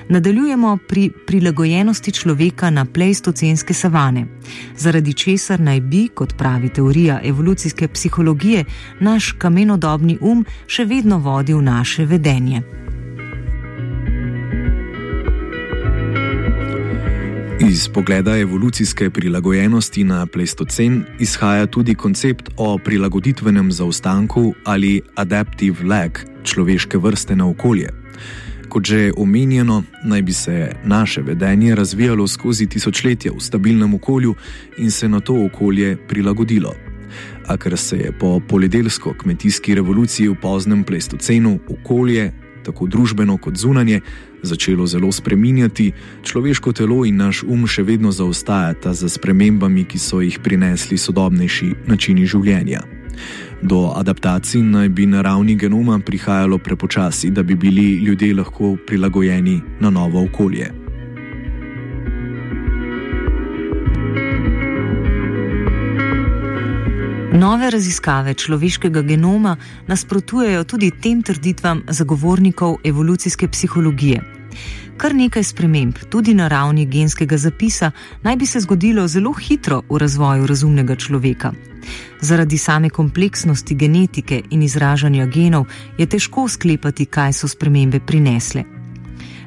Nadaljujemo 0.09 0.77
pri 0.87 1.11
prilagojenosti 1.27 2.11
človeka 2.11 2.69
na 2.69 2.85
pleistocenske 2.85 3.73
savane, 3.73 4.25
zaradi 4.77 5.13
česar 5.13 5.59
naj 5.59 5.79
bi, 5.79 6.07
kot 6.07 6.37
pravi 6.37 6.69
teorija 6.69 7.21
evolucijske 7.23 7.87
psihologije, 7.87 8.65
naš 8.99 9.31
kamenodobni 9.31 10.17
um 10.21 10.45
še 10.67 10.85
vedno 10.85 11.17
vodil 11.17 11.61
naše 11.61 12.05
vedenje. 12.05 12.82
Iz 17.73 17.87
pogleda 17.89 18.37
evolucijske 18.37 19.09
prilagojenosti 19.09 20.03
na 20.03 20.25
pleistocen 20.25 21.03
izhaja 21.19 21.65
tudi 21.65 21.95
koncept 21.95 22.49
o 22.57 22.77
prilagoditvenem 22.77 23.71
zaostanku 23.71 24.53
ali 24.63 25.01
adaptive 25.15 25.85
lag 25.85 26.11
človeške 26.43 26.97
vrste 26.97 27.35
na 27.35 27.47
okolje. 27.49 27.89
Kot 28.69 28.85
že 28.85 29.11
omenjeno, 29.17 29.83
naj 30.03 30.21
bi 30.21 30.33
se 30.33 30.75
naše 30.83 31.21
vedenje 31.21 31.75
razvijalo 31.75 32.27
skozi 32.27 32.67
tisočletja 32.67 33.31
v 33.31 33.41
stabilnem 33.41 33.93
okolju 33.93 34.35
in 34.77 34.91
se 34.91 35.09
na 35.09 35.19
to 35.19 35.45
okolje 35.45 35.97
prilagodilo. 36.07 36.75
A 37.47 37.57
ker 37.57 37.77
se 37.77 37.97
je 37.97 38.11
po 38.19 38.39
poljedelsko-kmetijski 38.49 39.75
revoluciji 39.75 40.27
v 40.27 40.35
poznem 40.41 40.83
pleistocenu 40.83 41.59
okolje, 41.69 42.31
tako 42.63 42.87
družbeno 42.87 43.37
kot 43.37 43.57
zunanje, 43.57 44.01
začelo 44.43 44.87
zelo 44.87 45.11
spreminjati, 45.11 45.91
človeško 46.23 46.73
telo 46.73 47.05
in 47.05 47.17
naš 47.17 47.43
um 47.43 47.67
še 47.67 47.83
vedno 47.83 48.11
zaostajata 48.11 48.93
za 48.93 49.09
spremembami, 49.09 49.83
ki 49.83 49.99
so 49.99 50.21
jih 50.21 50.39
prinesli 50.43 50.97
sodobnejši 50.97 51.73
načini 51.87 52.27
življenja. 52.27 52.83
Do 53.61 53.93
adaptacij 53.95 54.61
naj 54.61 54.89
bi 54.89 55.05
na 55.05 55.21
ravni 55.21 55.55
genoma 55.55 55.99
prihajalo 55.99 56.57
prepočasi, 56.57 57.31
da 57.31 57.43
bi 57.43 57.55
bili 57.55 57.95
ljudje 58.03 58.33
lahko 58.35 58.75
prilagojeni 58.87 59.61
na 59.79 59.89
novo 59.89 60.23
okolje. 60.23 60.83
Nove 67.33 67.69
raziskave 67.69 68.33
človeškega 68.33 69.01
genoma 69.01 69.57
nasprotujejo 69.87 70.63
tudi 70.63 70.91
tem 70.91 71.23
trditvam 71.23 71.81
zagovornikov 71.87 72.77
evolucijske 72.83 73.47
psihologije. 73.47 74.32
Kar 74.97 75.15
nekaj 75.15 75.43
sprememb, 75.43 75.97
tudi 76.09 76.33
na 76.33 76.47
ravni 76.47 76.85
genskega 76.85 77.37
zapisa, 77.37 77.91
naj 78.23 78.35
bi 78.35 78.45
se 78.45 78.59
zgodilo 78.59 79.07
zelo 79.07 79.33
hitro 79.33 79.81
v 79.89 79.97
razvoju 79.97 80.47
razumnega 80.47 80.95
človeka. 80.95 81.53
Zaradi 82.21 82.57
same 82.57 82.89
kompleksnosti 82.89 83.75
genetike 83.75 84.41
in 84.49 84.63
izražanja 84.63 85.25
genov 85.25 85.65
je 85.97 86.05
težko 86.05 86.47
sklepati, 86.47 87.05
kaj 87.05 87.33
so 87.33 87.47
spremembe 87.47 87.99
prinesle. 87.99 88.63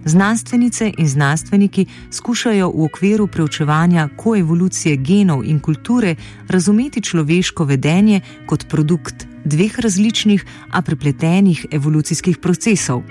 Znanstvenice 0.05 0.93
in 0.99 1.09
znanstveniki 1.09 1.87
skušajo 2.11 2.69
v 2.71 2.85
okviru 2.85 3.27
preučevanja 3.27 4.09
koevolucije 4.17 4.97
genov 4.97 5.45
in 5.45 5.61
kulture 5.61 6.15
razumeti 6.49 7.01
človeško 7.03 7.65
vedenje 7.65 8.21
kot 8.47 8.69
produkt 8.69 9.27
dveh 9.45 9.79
različnih, 9.79 10.45
a 10.71 10.83
prepletenih 10.83 11.67
evolucijskih 11.71 12.39
procesov 12.39 13.03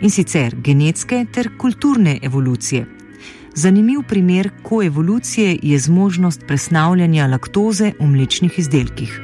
in 0.00 0.10
sicer 0.10 0.56
genetske 0.64 1.26
ter 1.32 1.50
kulturne 1.58 2.18
evolucije. 2.22 2.86
Zanimiv 3.54 4.02
primer 4.08 4.50
koevolucije 4.62 5.58
je 5.62 5.78
zmožnost 5.78 6.44
presnavljanja 6.46 7.26
laktoze 7.26 7.92
v 8.00 8.06
mlečnih 8.06 8.58
izdelkih. 8.58 9.20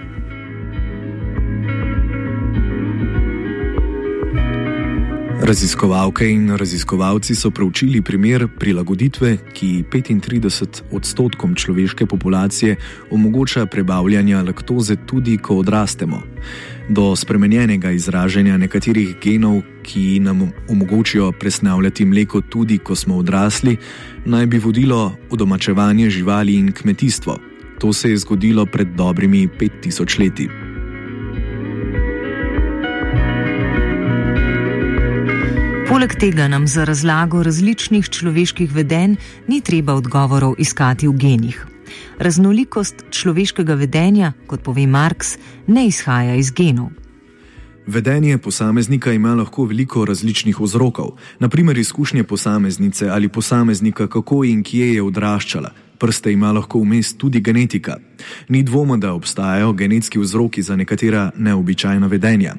Raziskovalke 5.44 6.24
in 6.30 6.57
raziskovalci 6.57 7.35
so 7.35 7.50
preučili 7.50 8.02
primer 8.02 8.46
prilagoditve, 8.59 9.37
ki 9.52 9.85
35 9.92 10.83
odstotkom 10.92 11.54
človeške 11.54 12.07
populacije 12.07 12.76
omogoča 13.11 13.66
prebavljanje 13.66 14.37
laktoze 14.37 14.96
tudi, 15.07 15.37
ko 15.38 15.57
odrastemo. 15.57 16.22
Do 16.88 17.16
spremenjenega 17.16 17.90
izražanja 17.90 18.57
nekaterih 18.57 19.16
genov, 19.22 19.61
ki 19.85 20.20
nam 20.20 20.49
omogočajo 20.68 21.33
presnavljati 21.33 22.05
mleko 22.05 22.40
tudi, 22.40 22.79
ko 22.79 22.97
smo 22.97 23.16
odrasli, 23.16 23.77
naj 24.25 24.47
bi 24.47 24.59
vodilo 24.59 25.16
udomačevanje 25.31 26.11
živali 26.11 26.55
in 26.55 26.73
kmetijstvo. 26.73 27.38
To 27.81 27.92
se 27.92 28.11
je 28.11 28.16
zgodilo 28.16 28.66
pred 28.66 28.88
dobrimi 28.97 29.49
5000 29.61 30.20
leti. 30.20 30.49
Poleg 35.88 36.14
tega 36.20 36.49
nam 36.49 36.66
za 36.66 36.85
razlago 36.85 37.42
različnih 37.42 38.09
človeških 38.09 38.73
vedenj 38.73 39.14
ni 39.49 39.61
treba 39.61 39.94
odgovorov 39.94 40.55
iskati 40.59 41.09
v 41.09 41.12
genih. 41.12 41.66
Raznolikost 42.18 43.05
človeškega 43.11 43.75
vedenja, 43.75 44.33
kot 44.47 44.62
pove 44.62 44.87
Marx, 44.87 45.37
ne 45.66 45.87
izhaja 45.87 46.35
iz 46.35 46.51
genov. 46.51 46.90
Vedenje 47.87 48.38
posameznika 48.38 49.12
ima 49.12 49.35
lahko 49.35 49.64
veliko 49.64 50.05
različnih 50.05 50.61
vzrokov, 50.61 51.11
naprimer 51.38 51.79
izkušnje 51.79 52.25
posameznice 52.25 53.09
ali 53.09 53.29
posameznika, 53.29 54.07
kako 54.07 54.44
in 54.44 54.62
kje 54.62 54.94
je 54.94 55.03
odraščala, 55.03 55.70
prste 55.99 56.33
ima 56.33 56.53
lahko 56.53 56.81
vmes 56.81 57.12
tudi 57.16 57.40
genetika. 57.40 57.97
Ni 58.49 58.62
dvoma, 58.62 58.97
da 58.97 59.12
obstajajo 59.12 59.73
genetski 59.73 60.18
vzroki 60.18 60.62
za 60.62 60.77
nekatera 60.77 61.31
neobičajna 61.37 62.07
vedenja. 62.07 62.55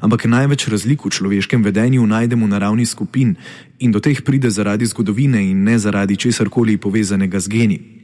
Ampak 0.00 0.24
največ 0.24 0.68
razlik 0.68 1.04
v 1.04 1.10
človeškem 1.10 1.62
vedenju 1.62 2.06
najdemo 2.06 2.46
na 2.46 2.58
ravni 2.58 2.86
skupin 2.86 3.34
in 3.78 3.92
do 3.92 4.00
teh 4.00 4.22
pride 4.22 4.50
zaradi 4.50 4.86
zgodovine 4.86 5.50
in 5.50 5.64
ne 5.64 5.78
zaradi 5.78 6.16
česar 6.16 6.48
koli 6.48 6.76
povezanega 6.76 7.40
z 7.40 7.48
geni. 7.48 7.97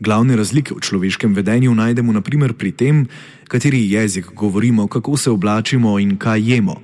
Glavne 0.00 0.36
razlike 0.36 0.74
v 0.74 0.80
človeškem 0.80 1.34
vedenju 1.36 1.74
najdemo 1.74 2.12
naprimer 2.12 2.54
pri 2.56 2.72
tem, 2.72 3.06
kateri 3.44 3.84
jezik 3.92 4.32
govorimo, 4.32 4.88
kako 4.88 5.16
se 5.16 5.30
oblačimo 5.30 5.98
in 6.00 6.16
kaj 6.16 6.40
jemo. 6.40 6.80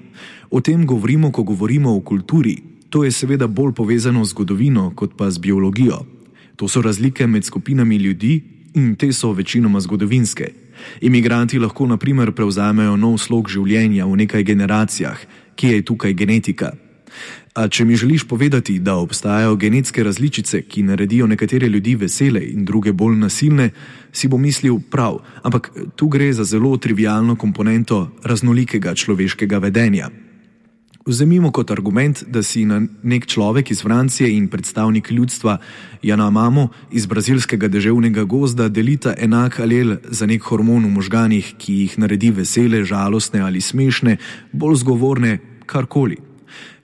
O 0.50 0.60
tem 0.60 0.86
govorimo, 0.86 1.32
ko 1.32 1.42
govorimo 1.42 1.96
o 1.96 2.00
kulturi. 2.00 2.56
To 2.90 3.04
je 3.04 3.10
seveda 3.10 3.46
bolj 3.46 3.72
povezano 3.72 4.24
z 4.24 4.30
zgodovino 4.30 4.92
kot 4.94 5.16
pa 5.16 5.30
z 5.30 5.38
biologijo. 5.38 6.04
To 6.56 6.68
so 6.68 6.82
razlike 6.82 7.26
med 7.26 7.44
skupinami 7.44 7.96
ljudi 7.96 8.42
in 8.74 8.94
te 8.96 9.12
so 9.12 9.32
večinoma 9.32 9.80
zgodovinske. 9.80 10.52
Imigranti 11.00 11.58
lahko 11.58 11.86
naprimer 11.86 12.32
prevzamejo 12.32 12.96
nov 12.96 13.18
slog 13.18 13.48
življenja 13.48 14.04
v 14.06 14.16
nekaj 14.16 14.44
generacijah, 14.44 15.16
ki 15.56 15.66
je 15.66 15.82
tukaj 15.82 16.12
genetika. 16.12 16.72
A 17.56 17.68
če 17.72 17.86
mi 17.88 17.96
želiš 17.96 18.26
povedati, 18.28 18.78
da 18.78 18.98
obstajajo 19.00 19.56
genetske 19.56 20.02
različice, 20.04 20.60
ki 20.62 20.82
naredijo 20.82 21.26
nekatere 21.26 21.68
ljudi 21.68 21.94
vesele 21.96 22.42
in 22.44 22.64
druge 22.64 22.92
bolj 22.92 23.16
nasilne, 23.16 23.70
si 24.12 24.28
bom 24.28 24.42
mislil 24.42 24.76
prav, 24.90 25.22
ampak 25.42 25.70
tu 25.96 26.08
gre 26.12 26.32
za 26.32 26.44
zelo 26.44 26.76
trivialno 26.76 27.36
komponento 27.36 28.10
raznolikega 28.24 28.94
človeškega 28.94 29.58
vedenja. 29.58 30.10
Vzemimo 31.06 31.52
kot 31.54 31.70
argument, 31.70 32.24
da 32.28 32.42
si 32.42 32.66
nek 32.66 33.26
človek 33.26 33.70
iz 33.70 33.80
Francije 33.82 34.28
in 34.36 34.48
predstavnik 34.48 35.10
ljudstva 35.10 35.58
Jana 36.02 36.30
Mamo 36.30 36.68
iz 36.90 37.06
brazilskega 37.06 37.68
deževnega 37.68 38.24
gozda 38.24 38.68
delita 38.68 39.14
enak 39.18 39.60
alel 39.60 39.96
za 40.10 40.26
nek 40.26 40.42
hormon 40.42 40.84
v 40.84 40.92
možganih, 40.98 41.54
ki 41.58 41.80
jih 41.80 41.98
naredi 41.98 42.30
vesele, 42.30 42.84
žalostne 42.84 43.40
ali 43.40 43.60
smešne, 43.60 44.16
bolj 44.52 44.82
zgovorne, 44.82 45.38
karkoli. 45.66 46.25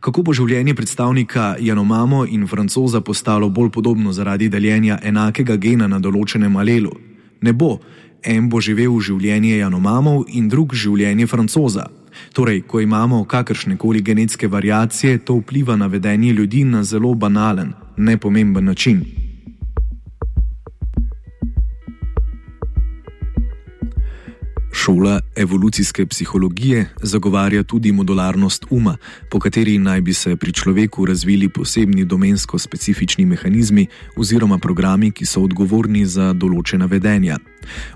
Kako 0.00 0.22
bo 0.22 0.32
življenje 0.32 0.74
predstavnika 0.74 1.56
Janomamo 1.60 2.24
in 2.26 2.46
francoza 2.46 3.00
postalo 3.00 3.48
bolj 3.48 3.70
podobno 3.70 4.12
zaradi 4.12 4.48
deljenja 4.48 4.98
enakega 5.02 5.56
gena 5.56 5.86
na 5.86 5.98
določenem 5.98 6.56
alelu? 6.56 6.92
Ne 7.40 7.52
bo, 7.52 7.78
en 8.22 8.48
bo 8.48 8.60
živel 8.60 9.00
življenje 9.00 9.58
Janomamov 9.58 10.24
in 10.28 10.48
drug 10.48 10.74
življenje 10.74 11.26
francoza. 11.26 11.88
Torej, 12.32 12.62
ko 12.68 12.80
imamo 12.80 13.24
kakršne 13.24 13.76
koli 13.76 14.02
genetske 14.02 14.48
variacije, 14.48 15.18
to 15.24 15.40
vpliva 15.40 15.76
na 15.76 15.86
vedenje 15.86 16.32
ljudi 16.32 16.64
na 16.64 16.84
zelo 16.84 17.14
banalen, 17.14 17.72
nepomemben 17.96 18.64
način. 18.64 19.04
Šola 24.82 25.20
evolucijske 25.36 26.06
psihologije 26.06 26.88
zagovarja 27.02 27.62
tudi 27.62 27.92
modularnost 27.92 28.64
uma, 28.70 28.96
po 29.30 29.38
kateri 29.38 29.78
naj 29.78 30.00
bi 30.00 30.14
se 30.14 30.36
pri 30.36 30.52
človeku 30.52 31.06
razvili 31.06 31.48
posebni 31.48 32.04
domensko 32.04 32.58
specifični 32.58 33.26
mehanizmi 33.26 33.86
oziroma 34.16 34.58
programi, 34.58 35.10
ki 35.10 35.26
so 35.26 35.44
odgovorni 35.46 36.02
za 36.06 36.32
določena 36.32 36.88
vedenja. 36.90 37.38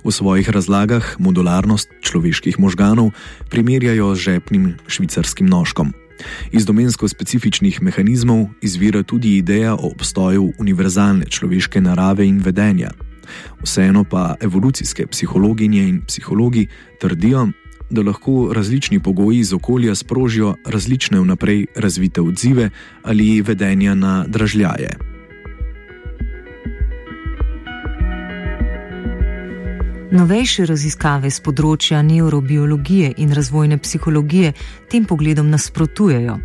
V 0.05 0.15
svojih 0.15 0.51
razlagah 0.51 1.17
modularnost 1.19 1.91
človeških 2.07 2.61
možganov 2.63 3.11
primerjajo 3.51 4.15
z 4.15 4.21
žepnim 4.29 4.77
švicarskim 4.87 5.51
nožkom. 5.51 5.91
Iz 6.53 6.67
domensko 6.67 7.09
specifičnih 7.09 7.83
mehanizmov 7.83 8.47
izvira 8.63 9.03
tudi 9.03 9.37
ideja 9.43 9.75
o 9.75 9.91
obstoju 9.91 10.53
univerzalne 10.59 11.27
človeške 11.27 11.81
narave 11.81 12.31
in 12.31 12.39
vedenja. 12.39 12.95
Vseeno 13.63 14.05
pa 14.05 14.35
evolucijske 14.41 15.07
psihologinje 15.07 15.89
in 15.89 16.01
psihologi 16.07 16.67
trdijo, 17.01 17.49
da 17.91 18.03
lahko 18.03 18.53
različni 18.53 19.01
pogoji 19.01 19.39
iz 19.39 19.53
okolja 19.53 19.95
sprožijo 19.95 20.55
različne 20.67 21.21
vnaprej 21.21 21.67
razvite 21.77 22.21
odzive 22.21 22.71
ali 23.03 23.43
vedenja 23.43 23.95
na 23.95 24.25
dražljaje. 24.29 25.16
Novejše 30.07 30.69
raziskave 30.71 31.27
z 31.35 31.43
področja 31.43 31.99
neurobiologije 32.07 33.09
in 33.19 33.33
razvojne 33.35 33.75
psihologije 33.83 34.53
tem 34.87 35.05
pogledom 35.05 35.49
nasprotujejo. 35.51 36.37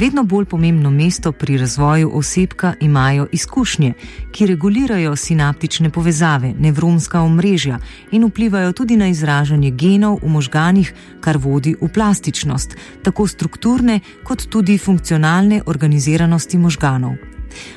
Vedno 0.00 0.24
bolj 0.24 0.46
pomembno 0.48 0.90
mesto 0.90 1.32
pri 1.32 1.58
razvoju 1.60 2.10
osebka 2.16 2.74
imajo 2.80 3.26
izkušnje, 3.32 3.92
ki 4.32 4.46
regulirajo 4.46 5.16
sinaptične 5.16 5.90
povezave, 5.90 6.54
nevronska 6.58 7.20
omrežja 7.20 7.78
in 8.12 8.24
vplivajo 8.24 8.72
tudi 8.72 8.96
na 8.96 9.08
izražanje 9.12 9.70
genov 9.70 10.18
v 10.22 10.32
možganih, 10.38 10.94
kar 11.20 11.36
vodi 11.36 11.76
v 11.80 11.88
plastičnost, 11.88 12.76
tako 13.02 13.26
strukturne 13.26 14.00
kot 14.24 14.48
tudi 14.48 14.78
funkcionalne 14.78 15.62
organiziranosti 15.66 16.58
možganov. 16.58 17.20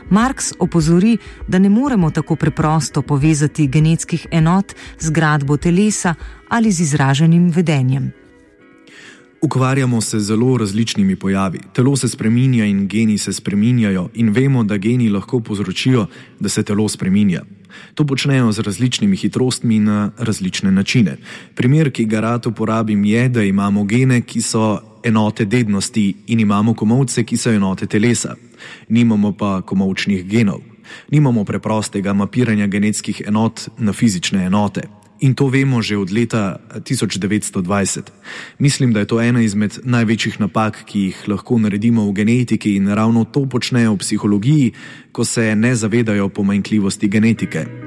Marx 0.09 0.53
opozori, 0.59 1.17
da 1.47 1.59
ne 1.59 1.69
moremo 1.69 2.11
tako 2.11 2.35
preprosto 2.35 3.01
povezati 3.01 3.67
genetskih 3.67 4.27
enot 4.31 4.73
z 4.99 5.09
gradbo 5.09 5.57
telesa 5.57 6.15
ali 6.49 6.71
z 6.71 6.81
izraženim 6.81 7.49
vedenjem. 7.49 8.11
Ukvarjamo 9.41 10.01
se 10.01 10.19
z 10.19 10.23
zelo 10.23 10.57
različnimi 10.57 11.15
pojavi. 11.15 11.59
Telo 11.73 11.95
se 11.95 12.07
spreminja 12.07 12.65
in 12.65 12.87
geni 12.87 13.17
se 13.17 13.33
spreminjajo, 13.33 14.09
in 14.13 14.29
vemo, 14.29 14.63
da 14.63 14.77
geni 14.77 15.09
lahko 15.09 15.39
povzročijo, 15.39 16.07
da 16.39 16.49
se 16.49 16.63
telo 16.63 16.89
spreminja. 16.89 17.43
To 17.93 18.05
počnejo 18.05 18.51
z 18.51 18.59
različnimi 18.59 19.15
hitrostmi 19.15 19.79
na 19.79 20.11
različne 20.17 20.71
načine. 20.71 21.17
Primer, 21.55 21.91
ki 21.91 22.05
ga 22.05 22.19
rad 22.19 22.47
uporabim, 22.47 23.05
je, 23.05 23.29
da 23.29 23.43
imamo 23.43 23.83
gene, 23.83 24.21
ki 24.21 24.41
so 24.41 24.79
enote 25.07 25.45
dednosti, 25.45 26.15
in 26.27 26.39
imamo 26.39 26.73
komovce, 26.73 27.23
ki 27.23 27.37
so 27.37 27.51
enote 27.51 27.87
telesa 27.87 28.35
nimamo 28.89 29.31
pa 29.31 29.61
komovčnih 29.61 30.25
genov, 30.25 30.61
nimamo 31.11 31.43
preprostega 31.43 32.13
mapiranja 32.13 32.67
genetskih 32.67 33.21
enot 33.27 33.69
na 33.77 33.93
fizične 33.93 34.45
enote. 34.45 34.81
In 35.19 35.33
to 35.33 35.47
vemo 35.49 35.81
že 35.81 35.97
od 35.97 36.11
leta 36.11 36.61
1920. 36.75 38.01
Mislim, 38.59 38.93
da 38.93 38.99
je 38.99 39.05
to 39.05 39.21
ena 39.21 39.41
izmed 39.41 39.79
največjih 39.83 40.39
napak, 40.39 40.83
ki 40.85 40.99
jih 40.99 41.23
lahko 41.27 41.57
naredimo 41.57 42.05
v 42.05 42.13
genetiki, 42.13 42.75
in 42.75 42.87
ravno 42.87 43.25
to 43.25 43.49
počnejo 43.49 43.93
v 43.93 43.97
psihologiji, 43.97 44.71
ko 45.11 45.25
se 45.25 45.55
ne 45.55 45.75
zavedajo 45.75 46.29
pomanjkljivosti 46.29 47.07
genetike. 47.07 47.86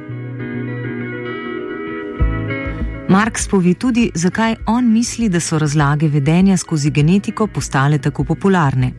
Marks 3.11 3.49
pove 3.49 3.73
tudi, 3.75 4.11
zakaj 4.15 4.55
on 4.67 4.93
misli, 4.93 5.29
da 5.29 5.41
so 5.41 5.59
razlage 5.59 6.09
vedenja 6.09 6.57
skozi 6.57 6.91
genetiko 6.91 7.47
postale 7.47 7.99
tako 7.99 8.25
popularne. 8.25 8.93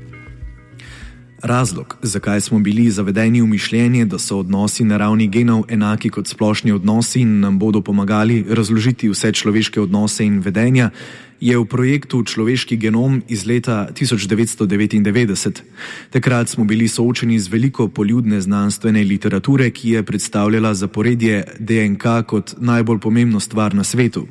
Razlog, 1.42 1.96
zakaj 2.02 2.42
smo 2.42 2.60
bili 2.60 2.90
zavedeni 2.92 3.42
v 3.42 3.48
mišljenje, 3.48 4.06
da 4.06 4.20
so 4.20 4.40
odnosi 4.40 4.84
na 4.84 4.98
ravni 4.98 5.28
genov 5.28 5.64
enaki 5.70 6.10
kot 6.10 6.28
splošni 6.28 6.72
odnosi 6.72 7.22
in 7.22 7.40
nam 7.40 7.60
bodo 7.60 7.82
pomagali 7.82 8.46
razložiti 8.50 9.10
vse 9.10 9.32
človeške 9.32 9.82
odnose 9.82 10.26
in 10.26 10.40
vedenja, 10.40 10.90
je 11.42 11.58
v 11.58 11.66
projektu 11.66 12.22
Človeški 12.22 12.78
genom 12.78 13.18
iz 13.28 13.46
leta 13.50 13.90
1999. 13.90 15.62
Takrat 16.14 16.50
smo 16.50 16.64
bili 16.64 16.88
soočeni 16.88 17.40
z 17.40 17.50
veliko 17.50 17.88
poljudne 17.90 18.42
znanstvene 18.42 19.04
literature, 19.04 19.72
ki 19.74 19.90
je 19.90 20.04
predstavljala 20.04 20.74
zaporedje 20.74 21.44
DNK 21.60 22.04
kot 22.28 22.56
najbolj 22.62 23.00
pomembno 23.00 23.40
stvar 23.40 23.74
na 23.74 23.84
svetu. 23.84 24.28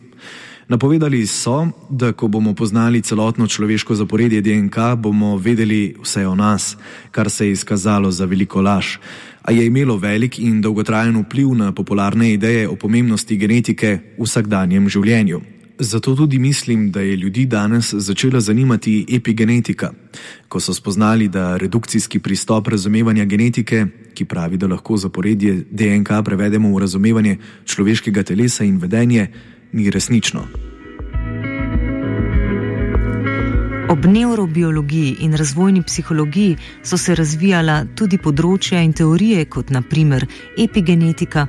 Napovedali 0.70 1.26
so, 1.26 1.66
da 1.90 2.12
ko 2.12 2.28
bomo 2.28 2.54
poznali 2.54 3.02
celotno 3.02 3.46
človeško 3.46 3.94
zaporedje 3.94 4.40
DNK, 4.40 4.94
bomo 4.96 5.36
vedeli 5.36 5.96
vse 5.98 6.26
o 6.26 6.34
nas, 6.34 6.76
kar 7.10 7.30
se 7.30 7.46
je 7.46 7.52
izkazalo 7.52 8.10
za 8.10 8.24
veliko 8.24 8.62
laž. 8.62 9.02
A 9.42 9.52
je 9.52 9.66
imelo 9.66 9.96
velik 9.96 10.38
in 10.38 10.60
dolgotrajen 10.60 11.16
vpliv 11.24 11.54
na 11.58 11.72
popularne 11.72 12.32
ideje 12.32 12.68
o 12.68 12.76
pomembnosti 12.76 13.36
genetike 13.36 13.98
v 14.18 14.22
vsakdanjem 14.22 14.88
življenju. 14.88 15.59
Zato 15.82 16.14
tudi 16.14 16.38
mislim, 16.38 16.90
da 16.90 17.00
je 17.00 17.16
ljudi 17.16 17.46
danes 17.46 17.94
začela 17.94 18.40
zanimati 18.40 19.06
epigenetika. 19.08 19.92
Ko 20.48 20.60
so 20.60 20.74
spoznali, 20.74 21.28
da 21.28 21.56
redukcijski 21.56 22.18
pristop 22.18 22.68
razumevanja 22.68 23.24
genetike, 23.24 23.86
ki 24.14 24.24
pravi, 24.24 24.56
da 24.56 24.66
lahko 24.66 24.96
zaporedje 24.96 25.64
DNK 25.70 26.08
prevedemo 26.24 26.74
v 26.74 26.80
razumevanje 26.80 27.38
človeškega 27.64 28.22
telesa 28.22 28.64
in 28.64 28.76
vedenje, 28.76 29.26
ni 29.72 29.90
resnično. 29.90 30.44
Ob 33.90 34.04
neurobiologiji 34.04 35.16
in 35.20 35.32
razvojni 35.32 35.82
psihologiji 35.82 36.56
so 36.82 36.98
se 36.98 37.14
razvijala 37.14 37.84
tudi 37.94 38.18
področja 38.18 38.84
in 38.84 38.92
teorije, 38.92 39.44
kot 39.44 39.70
naprimer 39.70 40.26
epigenetika, 40.58 41.46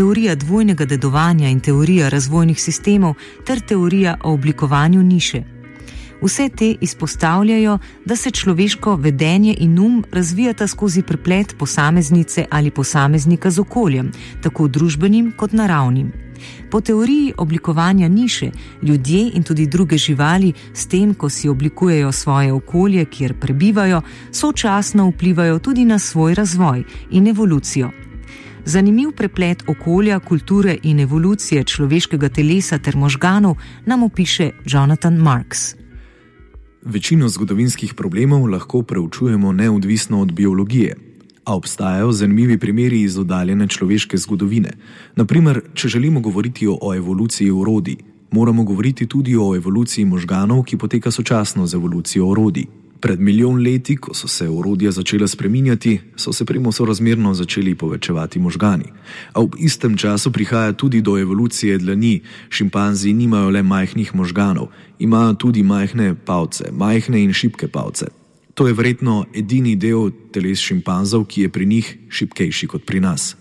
teorija 0.00 0.34
dvojnega 0.34 0.84
dedovanja 0.84 1.48
in 1.48 1.58
teorija 1.60 2.08
razvojnih 2.08 2.62
sistemov 2.62 3.14
ter 3.44 3.60
teorija 3.60 4.16
o 4.24 4.32
oblikovanju 4.32 5.02
niše. 5.02 5.42
Vse 6.22 6.48
te 6.48 6.74
izpostavljajo, 6.80 7.78
da 8.04 8.16
se 8.16 8.30
človeško 8.30 8.96
vedenje 8.96 9.56
in 9.58 9.78
um 9.78 10.04
razvijata 10.12 10.66
skozi 10.66 11.02
preplet 11.02 11.54
posameznice 11.58 12.46
ali 12.50 12.70
posameznika 12.70 13.50
z 13.50 13.60
okoljem, 13.60 14.10
tako 14.42 14.68
družbenim 14.68 15.32
kot 15.36 15.52
naravnim. 15.52 16.12
Po 16.70 16.80
teoriji 16.80 17.32
oblikovanja 17.36 18.08
niše, 18.08 18.50
ljudje 18.82 19.30
in 19.34 19.42
tudi 19.42 19.66
druge 19.66 19.98
živali, 19.98 20.52
s 20.74 20.86
tem, 20.86 21.14
ko 21.14 21.28
si 21.28 21.48
oblikujejo 21.48 22.12
svoje 22.12 22.52
okolje, 22.52 23.04
kjer 23.04 23.40
prebivajo, 23.40 24.02
sočasno 24.32 25.08
vplivajo 25.08 25.58
tudi 25.58 25.84
na 25.84 25.98
svoj 25.98 26.34
razvoj 26.34 26.84
in 27.10 27.28
evolucijo. 27.28 27.99
Zanimiv 28.64 29.12
preplet 29.16 29.62
okolja, 29.68 30.18
kulture 30.18 30.76
in 30.82 31.00
evolucije 31.00 31.64
človeškega 31.64 32.28
telesa 32.28 32.78
ter 32.78 32.96
možganov 32.96 33.56
nam 33.86 34.02
opiše 34.02 34.50
Jonathan 34.66 35.16
Marks. 35.16 35.74
Večino 36.82 37.28
zgodovinskih 37.28 37.94
problemov 37.94 38.46
lahko 38.50 38.82
preučujemo 38.82 39.52
neodvisno 39.52 40.20
od 40.20 40.32
biologije. 40.32 40.96
A 41.44 41.56
obstajajo 41.56 42.12
zanimivi 42.12 42.58
primeri 42.58 43.02
iz 43.02 43.18
oddaljene 43.18 43.68
človeške 43.68 44.16
zgodovine. 44.16 44.70
Naprimer, 45.16 45.60
če 45.74 45.88
želimo 45.88 46.20
govoriti 46.20 46.68
o 46.68 46.94
evoluciji 46.94 47.50
urodi, 47.50 47.96
moramo 48.30 48.64
govoriti 48.64 49.06
tudi 49.06 49.36
o 49.36 49.56
evoluciji 49.56 50.04
možganov, 50.04 50.62
ki 50.62 50.76
poteka 50.76 51.10
sočasno 51.10 51.66
z 51.66 51.74
evolucijo 51.74 52.26
urodi. 52.26 52.66
Pred 53.00 53.20
milijon 53.20 53.62
leti, 53.62 53.96
ko 53.96 54.14
so 54.14 54.28
se 54.28 54.48
urodja 54.48 54.90
začela 54.90 55.28
spreminjati, 55.28 56.00
so 56.16 56.32
se 56.32 56.44
primo 56.44 56.72
sorazmerno 56.72 57.34
začeli 57.34 57.74
povečevati 57.74 58.38
možgani. 58.38 58.92
A 59.32 59.40
v 59.40 59.48
istem 59.58 59.96
času 59.96 60.32
prihaja 60.32 60.72
tudi 60.72 61.00
do 61.00 61.18
evolucije 61.18 61.78
dlani. 61.78 62.20
Šimpanzi 62.48 63.12
nimajo 63.12 63.50
le 63.50 63.62
majhnih 63.62 64.14
možganov, 64.14 64.68
imajo 64.98 65.34
tudi 65.34 65.62
majhne 65.62 66.14
pavce, 66.14 66.68
majhne 66.72 67.24
in 67.24 67.32
šibke 67.32 67.68
pavce. 67.68 68.06
To 68.54 68.66
je 68.68 68.74
verjetno 68.74 69.24
edini 69.34 69.76
del 69.76 70.10
teles 70.32 70.60
šimpanzov, 70.60 71.24
ki 71.24 71.42
je 71.42 71.48
pri 71.48 71.66
njih 71.66 71.96
šipkejši 72.08 72.66
kot 72.66 72.84
pri 72.84 73.00
nas. 73.00 73.36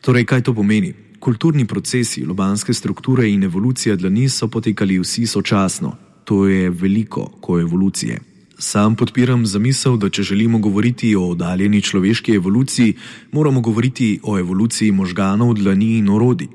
Torej, 0.00 0.24
kaj 0.24 0.42
to 0.42 0.54
pomeni? 0.54 0.94
Kulturni 1.20 1.66
procesi, 1.66 2.24
lobanske 2.24 2.74
strukture 2.74 3.28
in 3.28 3.42
evolucija 3.42 3.96
dlani 3.96 4.28
so 4.28 4.48
potekali 4.48 4.98
vsi 4.98 5.26
sočasno. 5.26 5.96
To 6.24 6.46
je 6.46 6.70
veliko 6.70 7.26
koevolucije. 7.40 8.29
Sam 8.60 8.92
podpiram 8.92 9.46
zamisel, 9.48 9.94
da 9.96 10.10
če 10.12 10.22
želimo 10.22 10.58
govoriti 10.60 11.14
o 11.16 11.30
oddaljeni 11.32 11.80
človeški 11.82 12.34
evoluciji, 12.36 12.92
moramo 13.32 13.60
govoriti 13.60 14.20
o 14.22 14.36
evoluciji 14.38 14.92
možganov, 14.92 15.54
dlani 15.56 15.94
in 15.98 16.10
orodij. 16.12 16.48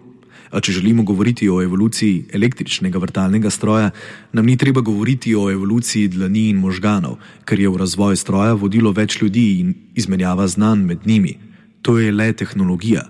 A 0.52 0.62
če 0.62 0.76
želimo 0.78 1.04
govoriti 1.04 1.50
o 1.50 1.64
evoluciji 1.64 2.28
električnega 2.34 3.02
vrtalnega 3.02 3.50
stroja, 3.50 3.90
nam 4.34 4.46
ni 4.46 4.58
treba 4.58 4.86
govoriti 4.86 5.34
o 5.36 5.50
evoluciji 5.50 6.14
dlani 6.14 6.50
in 6.52 6.62
možganov, 6.62 7.18
ker 7.46 7.60
je 7.60 7.74
v 7.74 7.82
razvoj 7.82 8.22
stroja 8.22 8.54
vodilo 8.54 8.94
več 8.94 9.18
ljudi 9.22 9.48
in 9.64 9.74
izmenjava 9.96 10.48
znanj 10.48 10.86
med 10.86 11.10
njimi. 11.10 11.40
To 11.82 11.98
je 11.98 12.12
le 12.12 12.34
tehnologija. 12.34 13.10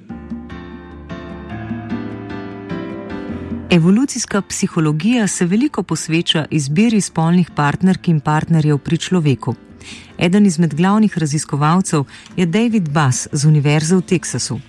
Evolucijska 3.75 4.41
psihologija 4.41 5.27
se 5.27 5.45
veliko 5.45 5.83
posveča 5.83 6.45
izbiri 6.51 7.01
spolnih 7.01 7.49
partnerk 7.55 8.07
in 8.07 8.19
partnerjev 8.19 8.77
pri 8.77 8.97
človeku. 8.97 9.55
Eden 10.17 10.45
izmed 10.45 10.75
glavnih 10.75 11.17
raziskovalcev 11.17 12.05
je 12.37 12.45
David 12.45 12.89
Bass 12.89 13.27
z 13.31 13.45
Univerze 13.45 13.95
v 13.95 14.01
Teksasu. 14.01 14.59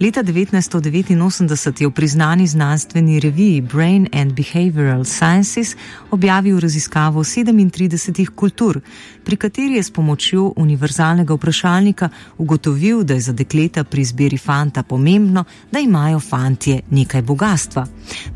Leta 0.00 0.22
1989 0.22 1.80
je 1.80 1.86
v 1.86 1.90
priznani 1.92 2.46
znanstveni 2.46 3.20
reviji 3.20 3.60
Brain 3.60 4.08
and 4.12 4.32
Behavioral 4.32 5.04
Sciences 5.04 5.76
objavil 6.10 6.60
raziskavo 6.60 7.24
37 7.24 8.28
kultur, 8.34 8.80
pri 9.24 9.36
kateri 9.36 9.74
je 9.74 9.82
s 9.82 9.90
pomočjo 9.90 10.52
univerzalnega 10.56 11.34
vprašalnika 11.34 12.08
ugotovil, 12.38 13.02
da 13.04 13.14
je 13.14 13.20
za 13.20 13.32
dekleta 13.32 13.84
pri 13.84 14.00
izbiri 14.00 14.38
fanta 14.38 14.82
pomembno, 14.82 15.44
da 15.72 15.78
imajo 15.78 16.20
fantje 16.20 16.80
nekaj 16.90 17.22
bogatstva, 17.22 17.86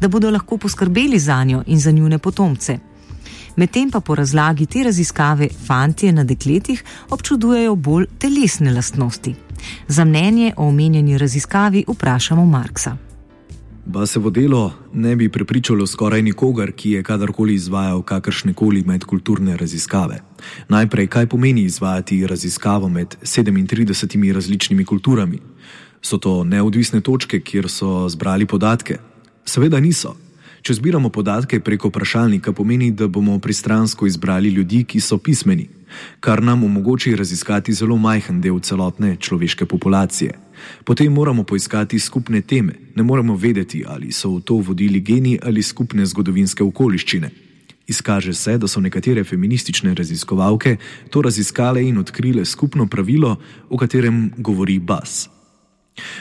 da 0.00 0.08
bodo 0.08 0.30
lahko 0.30 0.56
poskrbeli 0.56 1.18
za 1.18 1.44
njo 1.44 1.62
in 1.66 1.80
za 1.80 1.90
njune 1.90 2.18
potomce. 2.18 2.93
Medtem 3.56 3.90
pa 3.90 4.00
po 4.00 4.14
razlagi 4.14 4.66
te 4.66 4.82
raziskave 4.82 5.48
fantje 5.66 6.12
na 6.12 6.24
dekletih 6.24 6.84
občudujejo 7.10 7.74
bolj 7.74 8.06
telesne 8.18 8.72
lastnosti. 8.72 9.34
Za 9.88 10.04
mnenje 10.04 10.52
o 10.56 10.68
omenjeni 10.68 11.18
raziskavi 11.18 11.84
vprašamo 11.88 12.46
Marksa. 12.46 12.96
Ba 13.86 14.06
se 14.06 14.18
v 14.18 14.30
delo 14.30 14.72
ne 14.92 15.16
bi 15.16 15.28
prepričalo 15.28 15.86
skoraj 15.86 16.22
nikogar, 16.22 16.72
ki 16.72 16.90
je 16.90 17.02
kadarkoli 17.02 17.54
izvajal 17.54 18.02
kakršne 18.02 18.54
koli 18.54 18.82
medkulturne 18.86 19.56
raziskave. 19.56 20.22
Najprej, 20.68 21.06
kaj 21.06 21.26
pomeni 21.26 21.62
izvajati 21.62 22.26
raziskavo 22.26 22.88
med 22.88 23.16
37 23.22 24.32
različnimi 24.32 24.84
kulturami? 24.84 25.38
So 26.02 26.18
to 26.18 26.44
neodvisne 26.44 27.00
točke, 27.00 27.40
kjer 27.40 27.68
so 27.68 28.08
zbrali 28.08 28.46
podatke? 28.46 28.98
Seveda 29.44 29.80
niso. 29.80 30.16
Če 30.64 30.78
zbiramo 30.78 31.10
podatke 31.12 31.58
preko 31.60 31.90
vprašalnika, 31.90 32.54
pomeni, 32.56 32.86
da 32.90 33.04
bomo 33.04 33.34
pristransko 33.38 34.06
izbrali 34.08 34.48
ljudi, 34.48 34.78
ki 34.88 35.00
so 35.00 35.18
pismeni, 35.20 35.66
kar 36.24 36.40
nam 36.42 36.62
omogoči 36.64 37.12
raziskati 37.20 37.74
zelo 37.76 37.98
majhen 38.00 38.38
del 38.40 38.62
celotne 38.64 39.10
človeške 39.20 39.66
populacije. 39.68 40.38
Potem 40.88 41.12
moramo 41.12 41.44
poiskati 41.44 42.00
skupne 42.00 42.40
teme, 42.40 42.78
ne 42.96 43.04
moremo 43.04 43.36
vedeti, 43.36 43.82
ali 43.86 44.08
so 44.12 44.30
v 44.38 44.40
to 44.40 44.56
vodili 44.64 45.04
geni 45.04 45.36
ali 45.42 45.62
skupne 45.62 46.06
zgodovinske 46.06 46.64
okoliščine. 46.64 47.30
Izkaže 47.86 48.32
se, 48.32 48.56
da 48.56 48.64
so 48.64 48.80
nekatere 48.80 49.24
feministične 49.24 49.92
raziskovalke 49.94 50.76
to 51.10 51.20
raziskale 51.22 51.84
in 51.84 52.00
odkrile 52.00 52.44
skupno 52.44 52.88
pravilo, 52.88 53.36
o 53.68 53.76
katerem 53.76 54.30
govori 54.38 54.78
Bas. 54.78 55.33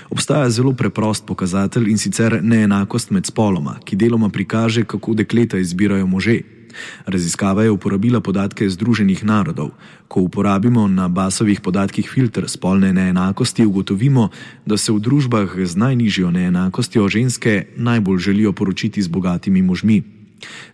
Obstaja 0.09 0.49
zelo 0.49 0.73
preprost 0.73 1.25
pokazatelj 1.25 1.89
in 1.89 1.97
sicer 1.97 2.39
neenakost 2.43 3.11
med 3.11 3.25
spoloma, 3.25 3.79
ki 3.85 3.95
deloma 3.95 4.29
prikaže, 4.29 4.83
kako 4.85 5.13
dekleta 5.13 5.57
izbirajo 5.57 6.07
može. 6.07 6.39
Raziskava 7.05 7.63
je 7.63 7.71
uporabila 7.71 8.19
podatke 8.21 8.69
Združenih 8.69 9.23
narodov. 9.23 9.69
Ko 10.07 10.21
uporabimo 10.21 10.87
na 10.87 11.07
basovih 11.07 11.61
podatkih 11.61 12.09
filter 12.09 12.49
spolne 12.49 12.93
neenakosti, 12.93 13.65
ugotovimo, 13.65 14.29
da 14.65 14.77
se 14.77 14.91
v 14.91 14.99
družbah 14.99 15.53
z 15.65 15.75
najnižjo 15.75 16.31
neenakostjo 16.31 17.07
ženske 17.09 17.65
najbolj 17.75 18.17
želijo 18.17 18.53
poročiti 18.53 19.01
z 19.01 19.07
bogatimi 19.07 19.61
možmi. 19.61 20.03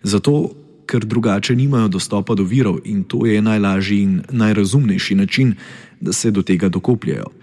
Zato, 0.02 0.50
ker 0.86 1.04
drugače 1.04 1.56
nimajo 1.56 1.88
dostopa 1.88 2.34
do 2.34 2.42
virov 2.42 2.80
in 2.84 3.04
to 3.04 3.26
je 3.26 3.42
najlažji 3.42 4.02
in 4.02 4.22
najrazumnejši 4.30 5.14
način, 5.14 5.54
da 6.00 6.12
se 6.12 6.30
do 6.30 6.42
tega 6.42 6.68
dokopljajo. 6.68 7.39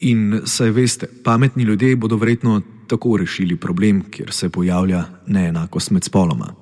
In 0.00 0.40
saj 0.44 0.70
veste, 0.70 1.06
pametni 1.24 1.62
ljudje 1.62 1.96
bodo 1.96 2.16
verjetno 2.16 2.62
tako 2.88 3.16
rešili 3.16 3.56
problem, 3.56 4.02
kjer 4.10 4.32
se 4.32 4.48
pojavlja 4.48 5.04
neenakost 5.26 5.90
med 5.90 6.04
spoloma. 6.04 6.59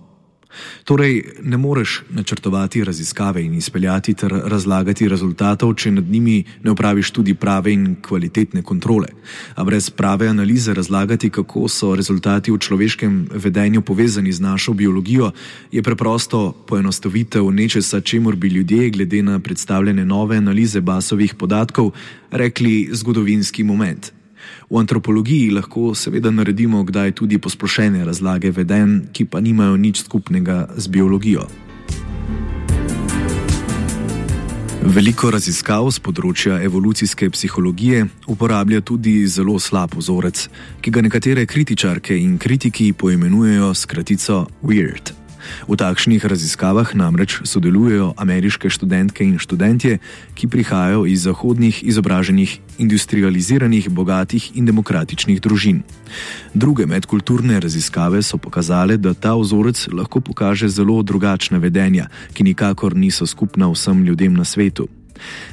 Torej, 0.85 1.25
ne 1.43 1.57
moreš 1.57 2.03
načrtovati 2.11 2.85
raziskave 2.85 3.45
in 3.45 3.55
izpeljati 3.55 4.15
ter 4.15 4.33
razlagati 4.45 5.09
rezultatov, 5.09 5.75
če 5.75 5.91
nad 5.91 6.05
njimi 6.05 6.45
ne 6.63 6.71
upraviš 6.71 7.11
tudi 7.11 7.35
prave 7.35 7.73
in 7.73 7.97
kvalitetne 8.03 8.63
kontrole. 8.63 9.09
A 9.55 9.65
brez 9.65 9.91
prave 9.91 10.29
analize 10.29 10.75
razlagati, 10.75 11.31
kako 11.31 11.69
so 11.69 11.95
rezultati 11.95 12.53
v 12.53 12.59
človeškem 12.59 13.29
vedenju 13.35 13.83
povezani 13.83 14.33
z 14.33 14.41
našo 14.41 14.73
biologijo, 14.73 15.33
je 15.73 15.83
preprosto 15.83 16.53
poenostavitev 16.67 17.51
nečesa, 17.51 18.01
čemur 18.01 18.37
bi 18.37 18.49
ljudje, 18.49 18.91
glede 18.91 19.23
na 19.23 19.39
predstavljene 19.39 20.05
nove 20.05 20.37
analize 20.37 20.81
basovih 20.81 21.35
podatkov, 21.35 21.93
rekli 22.31 22.89
zgodovinski 22.93 23.65
moment. 23.65 24.18
V 24.70 24.80
antropologiji 24.80 25.51
lahko 25.51 25.95
seveda 25.95 26.30
naredimo 26.30 26.84
kdaj 26.84 27.12
tudi 27.12 27.39
posplošene 27.39 28.05
razlage 28.05 28.51
veden, 28.51 29.09
ki 29.12 29.24
pa 29.24 29.41
nimajo 29.41 29.76
nič 29.76 30.05
skupnega 30.05 30.68
z 30.76 30.89
biologijo. 30.89 31.49
Veliko 34.89 35.28
raziskav 35.34 35.91
z 35.91 36.01
področja 36.01 36.61
evolucijske 36.64 37.28
psihologije 37.34 38.07
uporablja 38.30 38.80
tudi 38.80 39.26
zelo 39.26 39.59
slab 39.61 39.99
vzorec, 39.99 40.47
ki 40.80 40.95
ga 40.95 41.05
nekatere 41.05 41.45
kritičarke 41.51 42.16
in 42.16 42.39
kritiki 42.39 42.93
poimenujejo 42.97 43.74
s 43.74 43.91
kratico 43.91 44.45
Weird. 44.62 45.18
V 45.69 45.77
takšnih 45.77 46.25
raziskavah 46.25 46.95
namreč 46.95 47.41
sodelujejo 47.45 48.15
ameriške 48.17 48.71
študentke 48.71 49.25
in 49.25 49.39
študentje, 49.39 49.99
ki 50.35 50.49
prihajajo 50.49 51.07
iz 51.07 51.23
zahodnih, 51.23 51.83
izobraženih, 51.85 52.59
industrializiranih, 52.79 53.89
bogatih 53.91 54.57
in 54.57 54.65
demokratičnih 54.65 55.41
družin. 55.41 55.83
Druge 56.55 56.87
medkulturne 56.87 57.61
raziskave 57.61 58.23
so 58.23 58.39
pokazale, 58.39 58.97
da 58.97 59.15
ta 59.15 59.35
vzorec 59.37 59.89
lahko 59.93 60.21
pokaže 60.21 60.69
zelo 60.69 61.03
drugačna 61.03 61.59
vedenja, 61.59 62.09
ki 62.33 62.45
nikakor 62.45 62.97
niso 62.97 63.27
skupna 63.27 63.69
vsem 63.73 64.05
ljudem 64.05 64.35
na 64.35 64.45
svetu. 64.45 64.89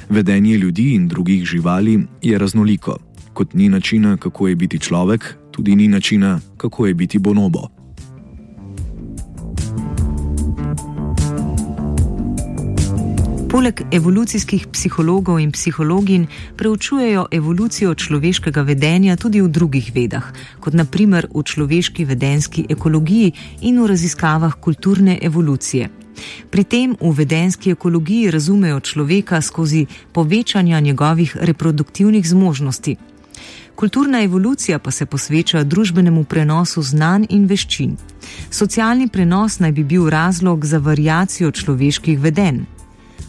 Vedenje 0.08 0.56
ljudi 0.56 0.94
in 0.94 1.08
drugih 1.08 1.44
živali 1.44 2.06
je 2.22 2.38
raznoliko. 2.38 2.98
Kot 3.32 3.54
ni 3.54 3.68
načina, 3.68 4.16
kako 4.16 4.48
je 4.48 4.56
biti 4.56 4.78
človek, 4.78 5.36
tudi 5.50 5.76
ni 5.76 5.88
načina, 5.88 6.40
kako 6.56 6.86
je 6.86 6.94
biti 6.94 7.18
bonobo. 7.18 7.75
Poleg 13.56 13.86
evolucijskih 13.90 14.66
psihologov 14.68 15.38
in 15.40 15.50
psihologinj 15.50 16.26
preučujejo 16.56 17.22
evolucijo 17.32 17.94
človeškega 17.94 18.60
vedenja 18.62 19.16
tudi 19.16 19.40
v 19.40 19.48
drugih 19.48 19.88
vedah, 19.94 20.26
kot 20.60 20.76
naprimer 20.76 21.24
v 21.32 21.40
človeški 21.42 22.04
vedenski 22.04 22.66
ekologiji 22.68 23.32
in 23.62 23.80
v 23.80 23.86
raziskavah 23.88 24.58
kulturne 24.60 25.16
evolucije. 25.22 25.88
Pri 26.50 26.64
tem 26.64 26.96
v 27.00 27.14
vedenski 27.16 27.72
ekologiji 27.72 28.30
razumejo 28.30 28.80
človeka 28.80 29.40
skozi 29.40 29.86
povečanje 30.12 30.80
njegovih 30.80 31.36
reproduktivnih 31.40 32.28
zmožnosti. 32.28 32.96
Kulturna 33.74 34.22
evolucija 34.22 34.78
pa 34.78 34.90
se 34.90 35.06
posveča 35.06 35.64
družbenemu 35.64 36.24
prenosu 36.24 36.82
znanj 36.82 37.26
in 37.30 37.46
veščin. 37.46 37.96
Socialni 38.50 39.08
prenos 39.08 39.58
naj 39.58 39.72
bi 39.72 39.84
bil 39.84 40.10
razlog 40.10 40.64
za 40.64 40.78
variacijo 40.78 41.50
človeških 41.50 42.20
vedenj. 42.20 42.75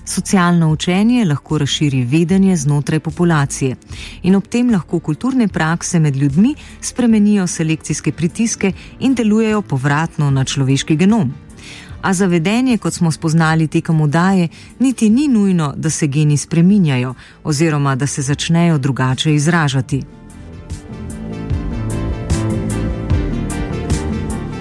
Socialno 0.08 0.72
učenje 0.72 1.26
lahko 1.26 1.58
razširi 1.58 2.04
vedenje 2.04 2.56
znotraj 2.56 3.00
populacije 3.00 3.76
in 4.24 4.36
ob 4.36 4.48
tem 4.48 4.70
lahko 4.72 5.00
kulturne 5.00 5.48
prakse 5.48 6.00
med 6.00 6.16
ljudmi 6.16 6.56
spremenijo 6.82 7.48
selekcijske 7.48 8.12
pritiske 8.12 8.72
in 9.00 9.16
delujejo 9.16 9.62
povratno 9.62 10.30
na 10.32 10.44
človeški 10.44 10.96
genom. 10.96 11.34
A 12.02 12.14
za 12.14 12.26
vedenje, 12.26 12.78
kot 12.78 12.94
smo 12.94 13.12
spoznali 13.12 13.68
tekom 13.68 14.02
udaje, 14.02 14.48
niti 14.80 15.10
ni 15.10 15.28
nujno, 15.28 15.74
da 15.78 15.90
se 15.90 16.08
geni 16.08 16.38
spreminjajo 16.38 17.14
oziroma 17.44 17.96
da 17.96 18.08
se 18.08 18.22
začnejo 18.22 18.78
drugače 18.78 19.36
izražati. 19.36 20.17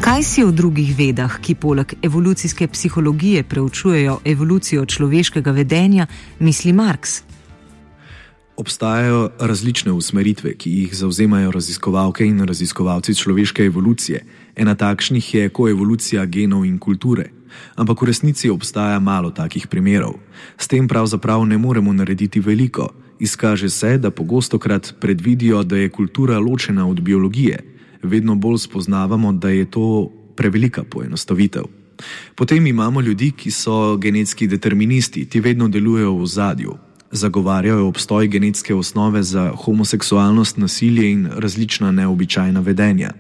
Kaj 0.06 0.22
si 0.22 0.44
o 0.46 0.52
drugih 0.54 0.92
vedah, 0.94 1.32
ki 1.42 1.56
poleg 1.58 1.96
evolucijske 2.02 2.68
psihologije 2.70 3.42
preučujejo 3.42 4.20
evolucijo 4.24 4.84
človeškega 4.86 5.50
vedenja, 5.50 6.06
misli 6.38 6.72
Marx? 6.72 7.22
Obstajajo 8.56 9.30
različne 9.40 9.92
usmeritve, 9.92 10.54
ki 10.54 10.70
jih 10.70 10.94
zauzemajo 10.94 11.50
raziskovalke 11.50 12.26
in 12.26 12.38
raziskovalci 12.46 13.14
človeške 13.14 13.66
evolucije. 13.66 14.22
Ena 14.56 14.74
takšnih 14.74 15.34
je 15.34 15.48
koevolucija 15.48 16.24
genov 16.26 16.64
in 16.64 16.78
kulture. 16.78 17.30
Ampak 17.74 18.02
v 18.02 18.06
resnici 18.06 18.50
obstaja 18.50 19.00
malo 19.00 19.30
takih 19.30 19.66
primerov. 19.66 20.20
S 20.58 20.68
tem 20.68 20.88
pravzaprav 20.88 21.42
ne 21.46 21.58
moremo 21.58 21.92
narediti 21.92 22.40
veliko. 22.40 22.92
Izkaže 23.18 23.70
se, 23.70 23.98
da 23.98 24.10
pogosto 24.10 24.58
krat 24.58 24.94
predvidijo, 25.00 25.62
da 25.62 25.76
je 25.76 25.90
kultura 25.90 26.38
ločena 26.38 26.86
od 26.86 27.00
biologije 27.00 27.75
vedno 28.02 28.34
bolj 28.34 28.58
spoznavamo, 28.58 29.32
da 29.32 29.48
je 29.48 29.70
to 29.70 30.12
prevelika 30.36 30.84
poenostavitev. 30.84 31.62
Potem 32.34 32.66
imamo 32.66 33.00
ljudi, 33.00 33.30
ki 33.30 33.50
so 33.50 33.96
genetski 33.96 34.46
deterministi, 34.46 35.24
ti 35.24 35.40
vedno 35.40 35.68
delujejo 35.68 36.16
v 36.16 36.26
zadju. 36.26 36.74
Zagovarjajo 37.10 37.86
obstoj 37.86 38.28
genetske 38.28 38.74
osnove 38.74 39.22
za 39.22 39.52
homoseksualnost, 39.56 40.56
nasilje 40.56 41.10
in 41.12 41.28
različna 41.36 41.92
neobičajna 41.92 42.60
vedenja. 42.60 43.12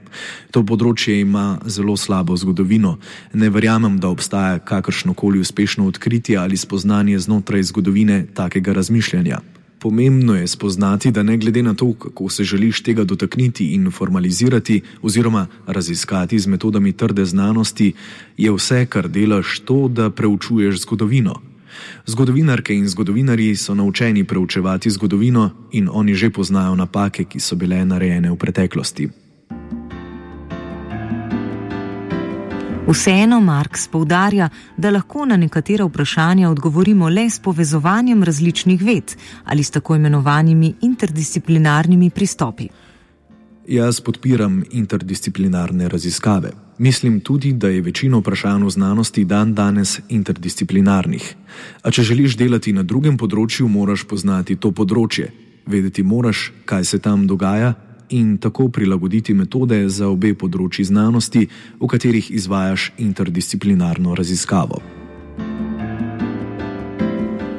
To 0.50 0.62
področje 0.66 1.20
ima 1.20 1.58
zelo 1.66 1.96
slabo 1.96 2.36
zgodovino. 2.36 2.96
Ne 3.32 3.50
verjamem, 3.50 4.00
da 4.02 4.08
obstaja 4.08 4.58
kakršno 4.58 5.14
koli 5.14 5.40
uspešno 5.40 5.86
odkritje 5.86 6.36
ali 6.36 6.56
spoznanje 6.56 7.18
znotraj 7.18 7.62
zgodovine 7.62 8.26
takega 8.34 8.72
razmišljanja 8.72 9.40
Pomembno 9.86 10.34
je 10.34 10.46
spoznati, 10.46 11.10
da 11.10 11.22
ne 11.22 11.36
glede 11.36 11.62
na 11.62 11.74
to, 11.74 11.92
kako 11.94 12.28
se 12.28 12.44
želiš 12.44 12.82
tega 12.82 13.04
dotakniti 13.04 13.66
in 13.74 13.90
formalizirati 13.90 14.80
oziroma 15.02 15.46
raziskati 15.66 16.38
z 16.38 16.46
metodami 16.46 16.92
trde 16.92 17.24
znanosti, 17.24 17.92
je 18.36 18.52
vse, 18.52 18.86
kar 18.86 19.08
delaš, 19.08 19.60
to, 19.60 19.88
da 19.88 20.10
preučuješ 20.10 20.80
zgodovino. 20.80 21.34
Zgodovinarke 22.06 22.74
in 22.74 22.88
zgodovinari 22.88 23.56
so 23.56 23.74
naučeni 23.74 24.24
preučevati 24.24 24.90
zgodovino 24.90 25.50
in 25.72 25.88
oni 25.92 26.14
že 26.14 26.30
poznajo 26.30 26.74
napake, 26.74 27.24
ki 27.24 27.40
so 27.40 27.54
bile 27.54 27.84
narejene 27.84 28.30
v 28.30 28.36
preteklosti. 28.36 29.08
Vseeno 32.86 33.40
Marks 33.40 33.88
poudarja, 33.88 34.48
da 34.76 34.90
lahko 34.90 35.24
na 35.26 35.36
nekatera 35.36 35.84
vprašanja 35.84 36.50
odgovorimo 36.50 37.08
le 37.08 37.30
s 37.30 37.40
povezovanjem 37.42 38.22
različnih 38.22 38.82
ved 38.82 39.16
ali 39.44 39.62
s 39.62 39.70
tako 39.70 39.96
imenovanimi 39.96 40.74
interdisciplinarnimi 40.80 42.10
pristopi. 42.10 42.68
Jaz 43.68 44.00
podpiram 44.00 44.62
interdisciplinarne 44.70 45.88
raziskave. 45.88 46.50
Mislim 46.78 47.20
tudi, 47.20 47.52
da 47.52 47.68
je 47.68 47.80
večina 47.80 48.18
vprašanj 48.18 48.64
v 48.64 48.70
znanosti 48.70 49.24
dan 49.24 49.54
danes 49.54 50.00
interdisciplinarnih. 50.08 51.34
A 51.82 51.90
če 51.90 52.02
želiš 52.02 52.36
delati 52.36 52.72
na 52.72 52.82
drugem 52.82 53.18
področju, 53.18 53.66
moraš 53.68 54.04
poznati 54.06 54.56
to 54.56 54.70
področje, 54.70 55.32
vedeti 55.66 56.02
moraš, 56.02 56.52
kaj 56.64 56.84
se 56.84 56.98
tam 56.98 57.26
dogaja 57.26 57.74
in 58.08 58.38
tako 58.38 58.68
prilagoditi 58.68 59.34
metode 59.34 59.88
za 59.88 60.08
obe 60.08 60.34
področji 60.34 60.84
znanosti, 60.84 61.48
v 61.80 61.86
katerih 61.86 62.30
izvajaš 62.30 62.92
interdisciplinarno 62.98 64.14
raziskavo. 64.14 64.82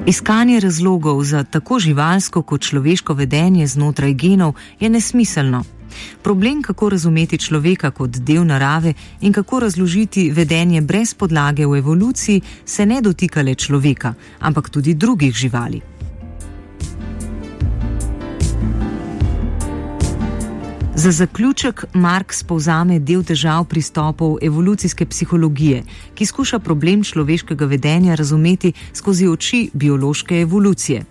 Iskanje 0.07 0.59
razlogov 0.59 1.23
za 1.23 1.43
tako 1.43 1.79
živalsko 1.79 2.41
kot 2.41 2.61
človeško 2.61 3.13
vedenje 3.13 3.67
znotraj 3.67 4.13
genov 4.13 4.55
je 4.79 4.89
nesmiselno. 4.89 5.63
Problem, 6.23 6.61
kako 6.63 6.89
razumeti 6.89 7.37
človeka 7.37 7.91
kot 7.91 8.09
del 8.09 8.45
narave 8.45 8.93
in 9.21 9.33
kako 9.33 9.59
razložiti 9.59 10.31
vedenje 10.31 10.81
brez 10.81 11.13
podlage 11.13 11.65
v 11.65 11.77
evoluciji, 11.77 12.41
se 12.65 12.85
ne 12.85 13.01
dotika 13.01 13.41
le 13.41 13.55
človeka, 13.55 14.13
ampak 14.39 14.69
tudi 14.69 14.93
drugih 14.93 15.35
živali. 15.35 15.96
Za 20.97 21.11
zaključek 21.11 21.85
Marx 21.93 22.43
povzame 22.43 22.95
del 22.99 23.21
težav 23.23 23.67
pristopov 23.69 24.37
evolucijske 24.41 25.05
psihologije, 25.05 25.83
ki 26.15 26.25
skuša 26.25 26.59
problem 26.59 27.03
človeškega 27.03 27.65
vedenja 27.65 28.15
razumeti 28.15 28.71
skozi 28.93 29.27
oči 29.27 29.69
biološke 29.73 30.41
evolucije. 30.41 31.03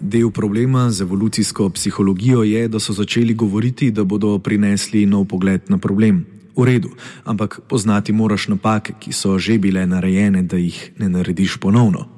Del 0.00 0.30
problema 0.30 0.90
z 0.90 1.02
evolucijsko 1.02 1.68
psihologijo 1.70 2.42
je, 2.42 2.68
da 2.68 2.80
so 2.80 2.92
začeli 2.92 3.34
govoriti, 3.34 3.90
da 3.90 4.04
bodo 4.04 4.38
prinesli 4.38 5.06
nov 5.06 5.24
pogled 5.28 5.68
na 5.68 5.78
problem. 5.78 6.24
V 6.56 6.64
redu, 6.64 6.88
ampak 7.24 7.60
poznati 7.68 8.12
moraš 8.12 8.48
napake, 8.48 8.94
ki 9.00 9.12
so 9.12 9.38
že 9.38 9.58
bile 9.58 9.86
narejene, 9.86 10.42
da 10.42 10.56
jih 10.56 10.92
ne 10.98 11.08
narediš 11.08 11.60
ponovno. 11.60 12.08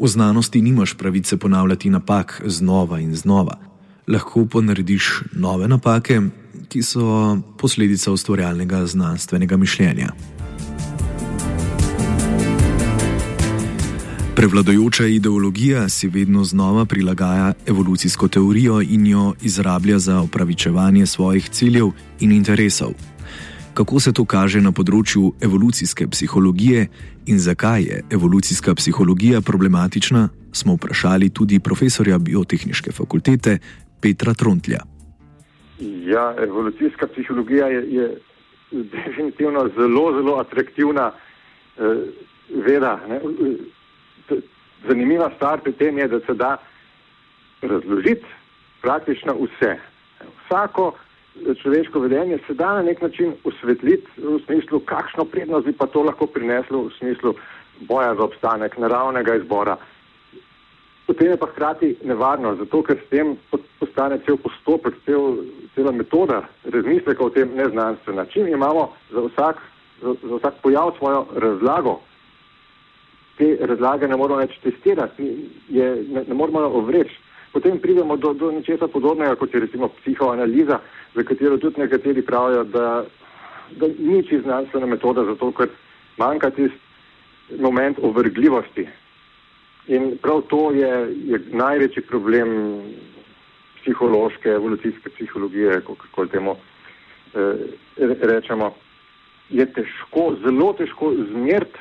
V 0.00 0.08
znanosti 0.08 0.62
nimaš 0.62 0.94
pravice 0.94 1.36
ponavljati 1.36 1.90
napak 1.90 2.42
znova 2.46 3.00
in 3.00 3.14
znova 3.14 3.67
lahko 4.08 4.46
pa 4.46 4.60
narediš 4.60 5.22
nove 5.32 5.68
napake, 5.68 6.20
ki 6.68 6.82
so 6.82 7.38
posledica 7.58 8.12
ustvarjalnega 8.12 8.86
znanstvenega 8.86 9.56
mišljenja. 9.56 10.12
Prevladojoča 14.36 15.06
ideologija 15.06 15.88
si 15.88 16.08
vedno 16.08 16.44
znova 16.44 16.84
prilagaja 16.84 17.52
evolucijsko 17.66 18.28
teorijo 18.28 18.80
in 18.82 19.06
jo 19.06 19.34
izrablja 19.42 19.98
za 19.98 20.20
opravičevanje 20.20 21.06
svojih 21.06 21.48
ciljev 21.48 21.90
in 22.20 22.32
interesov. 22.32 22.92
Kako 23.74 24.00
se 24.00 24.12
to 24.12 24.24
kaže 24.24 24.60
na 24.60 24.72
področju 24.72 25.32
evolucijske 25.40 26.06
psihologije 26.08 26.86
in 27.26 27.38
zakaj 27.38 27.82
je 27.82 28.02
evolucijska 28.10 28.74
psihologija 28.74 29.40
problematična, 29.40 30.28
smo 30.52 30.74
vprašali 30.74 31.28
tudi 31.30 31.58
profesorja 31.58 32.18
biotehnične 32.18 32.92
fakultete 32.92 33.58
Petra 34.02 34.34
Truntlja. 34.34 34.80
Ja, 36.06 36.34
evolucijska 36.38 37.06
psihologija 37.06 37.66
je, 37.66 37.82
je 37.94 38.18
definitivno 38.70 39.68
zelo, 39.76 40.12
zelo 40.12 40.36
atraktivna 40.36 41.12
eh, 41.12 41.82
veda. 42.66 43.00
Ne? 43.08 43.20
Zanimiva 44.88 45.30
stvar 45.36 45.60
pri 45.60 45.72
tem 45.72 45.98
je, 45.98 46.08
da 46.08 46.20
se 46.20 46.34
da 46.34 46.56
razložiti 47.62 48.26
praktično 48.82 49.34
vse. 49.34 49.76
Vsako 50.44 50.92
človeško 51.62 52.00
vedenje 52.00 52.38
se 52.46 52.54
da 52.54 52.74
na 52.74 52.82
nek 52.82 53.02
način 53.02 53.32
osvetliti 53.44 54.06
v 54.16 54.38
smislu, 54.46 54.80
kakšno 54.80 55.24
prednost 55.24 55.66
bi 55.66 55.72
pa 55.72 55.86
to 55.86 56.02
lahko 56.02 56.26
prineslo 56.26 56.82
v 56.82 56.92
smislu 56.98 57.34
boja 57.80 58.14
za 58.14 58.22
obstanek, 58.22 58.78
naravnega 58.78 59.34
izbora. 59.34 59.76
Potem 61.08 61.30
je 61.30 61.36
pa 61.40 61.46
hkrati 61.46 61.94
nevarno, 62.04 62.52
zato 62.60 62.82
ker 62.84 62.98
s 63.00 63.08
tem 63.08 63.30
postane 63.80 64.18
cel 64.26 64.36
postopek, 64.36 64.98
cel, 65.06 65.38
cela 65.72 65.92
metoda 65.92 66.42
razmisleka 66.68 67.24
o 67.24 67.30
tem 67.32 67.48
neznanstvena. 67.56 68.26
Čim 68.28 68.48
imamo 68.48 68.90
za 69.08 69.24
vsak, 69.24 69.62
za, 70.02 70.12
za 70.22 70.34
vsak 70.36 70.60
pojav 70.62 70.92
svojo 70.98 71.24
razlago, 71.36 71.94
te 73.38 73.56
razlage 73.60 74.08
ne 74.08 74.20
moramo 74.20 74.42
več 74.42 74.58
testirati, 74.60 75.30
je, 75.72 75.88
ne, 76.12 76.26
ne 76.28 76.34
moramo 76.34 76.66
ovreči. 76.82 77.16
Potem 77.56 77.80
pridemo 77.80 78.16
do, 78.20 78.34
do 78.36 78.52
nečesa 78.52 78.90
podobnega, 78.92 79.38
kot 79.40 79.54
je 79.54 79.64
recimo 79.64 79.88
psihoanaliza, 80.02 80.82
za 81.14 81.24
katero 81.24 81.56
tudi 81.56 81.80
nekateri 81.80 82.22
pravijo, 82.22 82.66
da, 82.68 83.04
da 83.80 83.88
ni 83.88 84.20
čisto 84.28 84.44
znanstvena 84.44 84.86
metoda, 84.86 85.24
zato 85.24 85.52
ker 85.56 85.72
manjka 86.20 86.50
tisti 86.50 87.56
moment 87.56 87.96
ovrgljivosti. 88.02 88.84
In 89.88 90.18
prav 90.22 90.42
to 90.52 90.70
je, 90.76 90.92
je 91.32 91.40
največji 91.52 92.02
problem 92.02 92.50
psihološke, 93.80 94.48
evolucijske 94.48 95.10
psihologije, 95.10 95.80
kako 95.80 96.26
temu 96.26 96.56
eh, 96.56 97.54
rečemo. 98.20 98.74
Je 99.50 99.64
težko, 99.72 100.34
zelo 100.44 100.72
težko 100.76 101.12
zmeriti, 101.32 101.80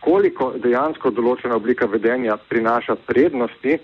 koliko 0.00 0.52
dejansko 0.62 1.10
določena 1.10 1.58
oblika 1.58 1.90
vedenja 1.90 2.38
prinaša 2.48 2.94
prednosti 3.06 3.78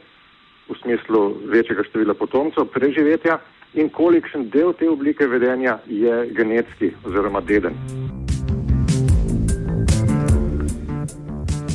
v 0.69 0.79
smislu 0.83 1.23
večjega 1.51 1.85
števila 1.91 2.15
potomcev, 2.15 2.71
preživetja 2.71 3.41
in 3.75 3.91
kolikšen 3.91 4.49
del 4.51 4.73
te 4.79 4.89
oblike 4.89 5.27
vedenja 5.27 5.81
je 5.87 6.27
genetski 6.39 6.95
oziroma 7.05 7.43
deden. 7.43 8.06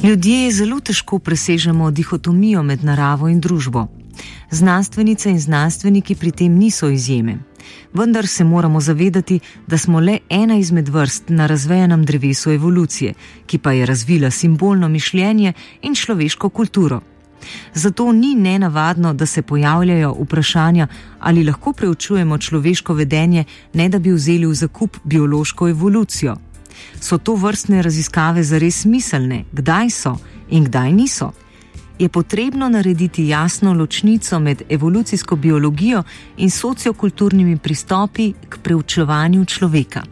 Ljudje 0.03 0.51
zelo 0.51 0.79
težko 0.79 1.19
presežemo 1.19 1.91
dihotomijo 1.91 2.63
med 2.63 2.83
naravo 2.83 3.27
in 3.29 3.39
družbo. 3.39 3.83
Znanstvenice 4.51 5.29
in 5.29 5.39
znanstveniki 5.39 6.15
pri 6.15 6.31
tem 6.31 6.55
niso 6.57 6.89
izjeme. 6.89 7.37
Vendar 7.93 8.27
se 8.27 8.43
moramo 8.43 8.81
zavedati, 8.81 9.39
da 9.67 9.77
smo 9.77 9.99
le 9.99 10.17
ena 10.29 10.57
izmed 10.57 10.89
vrst 10.89 11.29
na 11.29 11.45
razvejenem 11.47 12.05
drevesu 12.05 12.51
evolucije, 12.51 13.13
ki 13.45 13.57
pa 13.57 13.71
je 13.71 13.85
razvila 13.85 14.31
simbolno 14.31 14.89
mišljenje 14.89 15.53
in 15.81 15.95
človeško 15.95 16.49
kulturo. 16.49 17.01
Zato 17.73 18.11
ni 18.11 18.35
nenavadno, 18.35 19.13
da 19.13 19.25
se 19.25 19.41
pojavljajo 19.41 20.15
vprašanja, 20.19 20.87
ali 21.19 21.43
lahko 21.43 21.73
preučujemo 21.73 22.37
človeško 22.37 22.93
vedenje, 22.93 23.43
ne 23.73 23.89
da 23.89 23.99
bi 23.99 24.11
vzeli 24.11 24.45
v 24.45 24.53
zakup 24.53 24.97
biološko 25.03 25.69
evolucijo 25.69 26.37
so 26.99 27.17
to 27.17 27.35
vrstne 27.35 27.81
raziskave 27.81 28.43
zares 28.43 28.81
smiselne, 28.81 29.45
kdaj 29.51 29.89
so 29.89 30.17
in 30.49 30.65
kdaj 30.65 30.91
niso. 30.91 31.31
Je 31.99 32.09
potrebno 32.09 32.69
narediti 32.69 33.27
jasno 33.27 33.73
ločnico 33.73 34.39
med 34.39 34.61
evolucijsko 34.69 35.35
biologijo 35.35 36.03
in 36.37 36.49
sociokulturnimi 36.49 37.57
pristopi 37.57 38.33
k 38.49 38.57
preučevanju 38.57 39.45
človeka. 39.45 40.03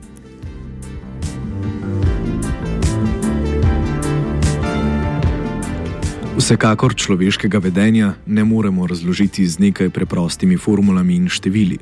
Vsekakor 6.39 6.95
človeškega 6.95 7.60
vedenja 7.60 8.14
ne 8.26 8.43
moremo 8.43 8.88
razložiti 8.88 9.47
z 9.47 9.60
nekaj 9.60 9.89
preprostimi 9.89 10.57
formulami 10.57 11.16
in 11.16 11.28
števili. 11.30 11.78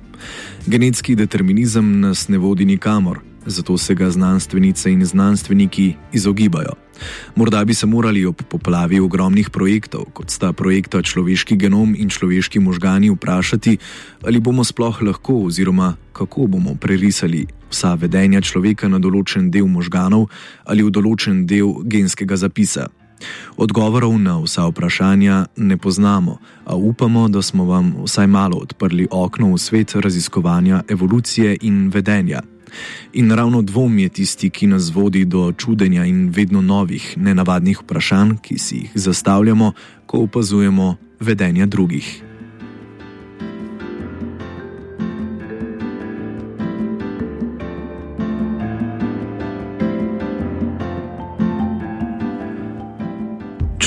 Genetski 0.66 1.16
determinizem 1.16 2.00
nas 2.00 2.28
ne 2.28 2.38
vodi 2.38 2.66
nikamor, 2.66 3.20
zato 3.48 3.78
se 3.78 3.96
ga 3.96 4.12
znanstvenice 4.12 4.92
in 4.92 5.06
znanstveniki 5.06 5.96
izogibajo. 6.14 6.76
Morda 7.36 7.66
bi 7.66 7.74
se 7.74 7.86
morali 7.86 8.26
ob 8.26 8.42
poplavi 8.50 9.00
ogromnih 9.00 9.50
projektov, 9.50 10.06
kot 10.14 10.30
sta 10.30 10.54
projekta 10.54 11.02
Človeški 11.02 11.56
genom 11.56 11.96
in 11.98 12.10
Človeški 12.10 12.60
možgani, 12.60 13.10
vprašati, 13.10 13.78
ali 14.24 14.40
bomo 14.40 14.64
sploh 14.64 15.02
lahko 15.02 15.44
oziroma 15.46 15.96
kako 16.14 16.48
bomo 16.48 16.76
prerisali 16.76 17.46
vsa 17.70 17.94
vedenja 17.94 18.42
človeka 18.42 18.88
na 18.88 19.00
določen 19.00 19.52
del 19.52 19.68
možganov 19.68 20.30
ali 20.66 20.84
v 20.84 20.92
določen 20.92 21.46
del 21.46 21.84
genskega 21.86 22.36
zapisa. 22.36 22.88
Odgovorov 23.58 24.14
na 24.22 24.38
vsa 24.42 24.68
vprašanja 24.70 25.46
ne 25.58 25.78
poznamo, 25.78 26.38
a 26.66 26.76
upamo, 26.76 27.28
da 27.30 27.42
smo 27.42 27.66
vam 27.66 27.96
vsaj 28.06 28.28
malo 28.28 28.58
odprli 28.62 29.08
okno 29.12 29.54
v 29.54 29.58
svet 29.58 29.96
raziskovanja 29.96 30.84
evolucije 30.90 31.58
in 31.62 31.90
vedenja. 31.90 32.42
In 33.14 33.32
ravno 33.32 33.62
dvom 33.62 34.00
je 34.00 34.10
tisti, 34.10 34.50
ki 34.50 34.68
nas 34.68 34.92
vodi 34.94 35.26
do 35.26 35.52
čudenja 35.58 36.06
in 36.06 36.30
vedno 36.30 36.62
novih, 36.62 37.14
nenavadnih 37.18 37.82
vprašanj, 37.82 38.38
ki 38.42 38.58
si 38.58 38.76
jih 38.76 38.92
zastavljamo, 38.96 39.74
ko 40.06 40.24
opazujemo 40.28 40.96
vedenje 41.20 41.66
drugih. 41.66 42.24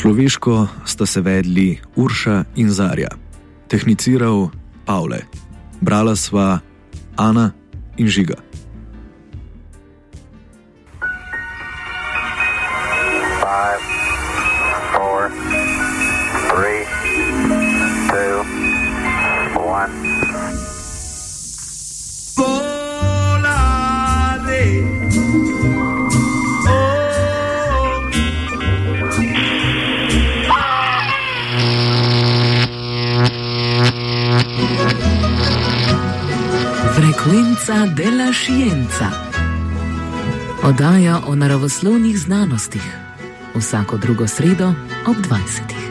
Človeško 0.00 0.68
sta 0.84 1.06
se 1.06 1.20
vedli 1.20 1.78
Urša 1.96 2.44
in 2.56 2.70
Zarja, 2.70 3.08
tehniciral 3.68 4.48
Pavle, 4.84 5.20
brala 5.80 6.16
sva 6.16 6.58
Ana 7.16 7.52
in 7.96 8.08
Žiga. 8.08 8.49
Frekvenca 37.50 37.86
della 37.94 38.32
Scienza. 38.32 39.10
Oddaja 40.62 41.20
o 41.26 41.34
naravoslovnih 41.34 42.18
znanostih. 42.18 42.96
Vsako 43.54 43.96
drugo 43.96 44.26
sredo 44.26 44.74
ob 45.06 45.16
20. 45.16 45.89